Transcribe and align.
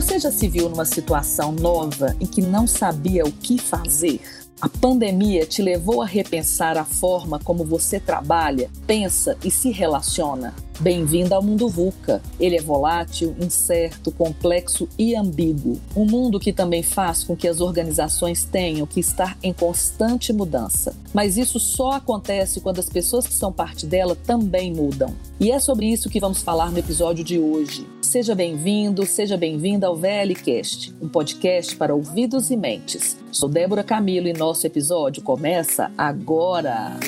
Você 0.00 0.18
já 0.18 0.32
se 0.32 0.48
viu 0.48 0.70
numa 0.70 0.86
situação 0.86 1.52
nova 1.52 2.16
em 2.18 2.26
que 2.26 2.40
não 2.40 2.66
sabia 2.66 3.22
o 3.22 3.30
que 3.30 3.58
fazer? 3.58 4.18
A 4.58 4.66
pandemia 4.66 5.44
te 5.44 5.60
levou 5.60 6.00
a 6.00 6.06
repensar 6.06 6.78
a 6.78 6.86
forma 6.86 7.38
como 7.38 7.66
você 7.66 8.00
trabalha, 8.00 8.70
pensa 8.86 9.36
e 9.44 9.50
se 9.50 9.70
relaciona? 9.70 10.54
Bem-vindo 10.80 11.34
ao 11.34 11.42
mundo 11.42 11.68
VUCA. 11.68 12.22
Ele 12.40 12.56
é 12.56 12.62
volátil, 12.62 13.36
incerto, 13.38 14.10
complexo 14.10 14.88
e 14.98 15.14
ambíguo. 15.14 15.78
Um 15.94 16.06
mundo 16.06 16.40
que 16.40 16.54
também 16.54 16.82
faz 16.82 17.22
com 17.22 17.36
que 17.36 17.46
as 17.46 17.60
organizações 17.60 18.44
tenham 18.44 18.86
que 18.86 18.98
estar 18.98 19.36
em 19.42 19.52
constante 19.52 20.32
mudança. 20.32 20.96
Mas 21.12 21.36
isso 21.36 21.60
só 21.60 21.92
acontece 21.92 22.62
quando 22.62 22.78
as 22.78 22.88
pessoas 22.88 23.26
que 23.26 23.34
são 23.34 23.52
parte 23.52 23.84
dela 23.84 24.16
também 24.16 24.72
mudam. 24.72 25.14
E 25.38 25.50
é 25.50 25.58
sobre 25.58 25.84
isso 25.84 26.08
que 26.08 26.18
vamos 26.18 26.40
falar 26.40 26.72
no 26.72 26.78
episódio 26.78 27.22
de 27.22 27.38
hoje. 27.38 27.86
Seja 28.00 28.34
bem-vindo, 28.34 29.04
seja 29.04 29.36
bem-vinda 29.36 29.86
ao 29.86 29.96
VLCast, 29.96 30.94
um 31.00 31.08
podcast 31.08 31.76
para 31.76 31.94
ouvidos 31.94 32.50
e 32.50 32.56
mentes. 32.56 33.18
Sou 33.30 33.50
Débora 33.50 33.84
Camilo 33.84 34.28
e 34.28 34.32
nosso 34.32 34.66
episódio 34.66 35.22
começa 35.22 35.92
agora. 35.96 36.98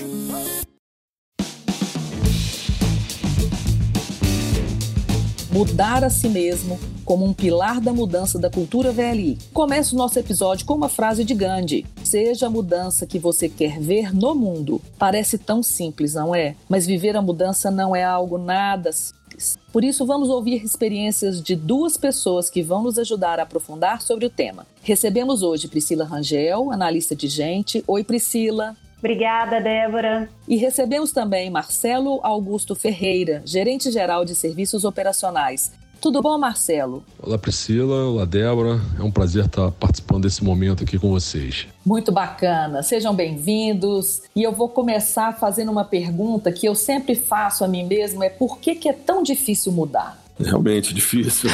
Mudar 5.53 6.03
a 6.03 6.09
si 6.09 6.31
mesmo 6.31 6.81
como 7.05 7.27
um 7.27 7.35
pilar 7.35 7.79
da 7.79 7.93
mudança 7.93 8.39
da 8.39 8.49
cultura 8.49 8.91
VLI. 8.91 9.39
Começa 9.53 9.95
o 9.95 9.99
nosso 9.99 10.19
episódio 10.19 10.65
com 10.65 10.75
uma 10.75 10.89
frase 10.89 11.25
de 11.25 11.35
Gandhi: 11.35 11.85
Seja 12.03 12.47
a 12.47 12.51
mudança 12.51 13.07
que 13.07 13.19
você 13.19 13.49
quer 13.49 13.79
ver 13.79 14.15
no 14.15 14.35
mundo. 14.35 14.81
Parece 14.99 15.37
tão 15.37 15.63
simples, 15.63 16.15
não 16.15 16.35
é? 16.35 16.57
Mas 16.69 16.87
viver 16.87 17.17
a 17.17 17.23
mudança 17.23 17.71
não 17.71 17.95
é 17.95 18.03
algo 18.03 18.39
nada 18.39 18.91
simples. 18.93 19.59
Por 19.73 19.85
isso, 19.85 20.07
vamos 20.07 20.29
ouvir 20.29 20.63
experiências 20.63 21.43
de 21.43 21.55
duas 21.57 21.97
pessoas 21.97 22.49
que 22.49 22.63
vão 22.63 22.83
nos 22.83 22.99
ajudar 22.99 23.39
a 23.39 23.43
aprofundar 23.43 24.01
sobre 24.01 24.27
o 24.27 24.31
tema. 24.31 24.67
Recebemos 24.83 25.43
hoje 25.43 25.69
Priscila 25.69 26.05
Rangel, 26.05 26.71
analista 26.71 27.15
de 27.15 27.29
gente. 27.29 27.83
Oi, 27.87 28.05
Priscila. 28.05 28.77
Obrigada, 29.03 29.61
Débora. 29.61 30.29
E 30.47 30.57
recebemos 30.57 31.11
também 31.11 31.51
Marcelo 31.51 32.21
Augusto 32.23 32.77
Ferreira, 32.77 33.43
gerente 33.45 33.91
geral 33.91 34.25
de 34.25 34.33
serviços 34.33 34.85
operacionais. 34.85 35.73
Tudo 36.01 36.23
bom, 36.23 36.39
Marcelo? 36.39 37.03
Olá, 37.21 37.37
Priscila. 37.37 38.07
Olá, 38.07 38.25
Débora. 38.25 38.81
É 38.99 39.03
um 39.03 39.11
prazer 39.11 39.47
estar 39.47 39.73
participando 39.73 40.23
desse 40.23 40.45
momento 40.45 40.85
aqui 40.85 41.01
com 41.01 41.11
vocês. 41.11 41.67
Muito 41.85 42.13
bacana. 42.13 42.83
Sejam 42.85 43.13
bem-vindos. 43.13 44.23
E 44.37 44.43
eu 44.45 44.53
vou 44.53 44.69
começar 44.69 45.33
fazendo 45.33 45.73
uma 45.73 45.85
pergunta 45.85 46.53
que 46.53 46.67
eu 46.67 46.75
sempre 46.77 47.17
faço 47.17 47.65
a 47.65 47.69
mim 47.69 47.85
mesmo: 47.85 48.23
é 48.23 48.29
por 48.29 48.59
que, 48.59 48.77
que 48.77 48.89
é 48.89 48.93
tão 48.93 49.23
difícil 49.23 49.73
mudar? 49.73 50.22
Realmente 50.39 50.95
difícil. 50.95 51.51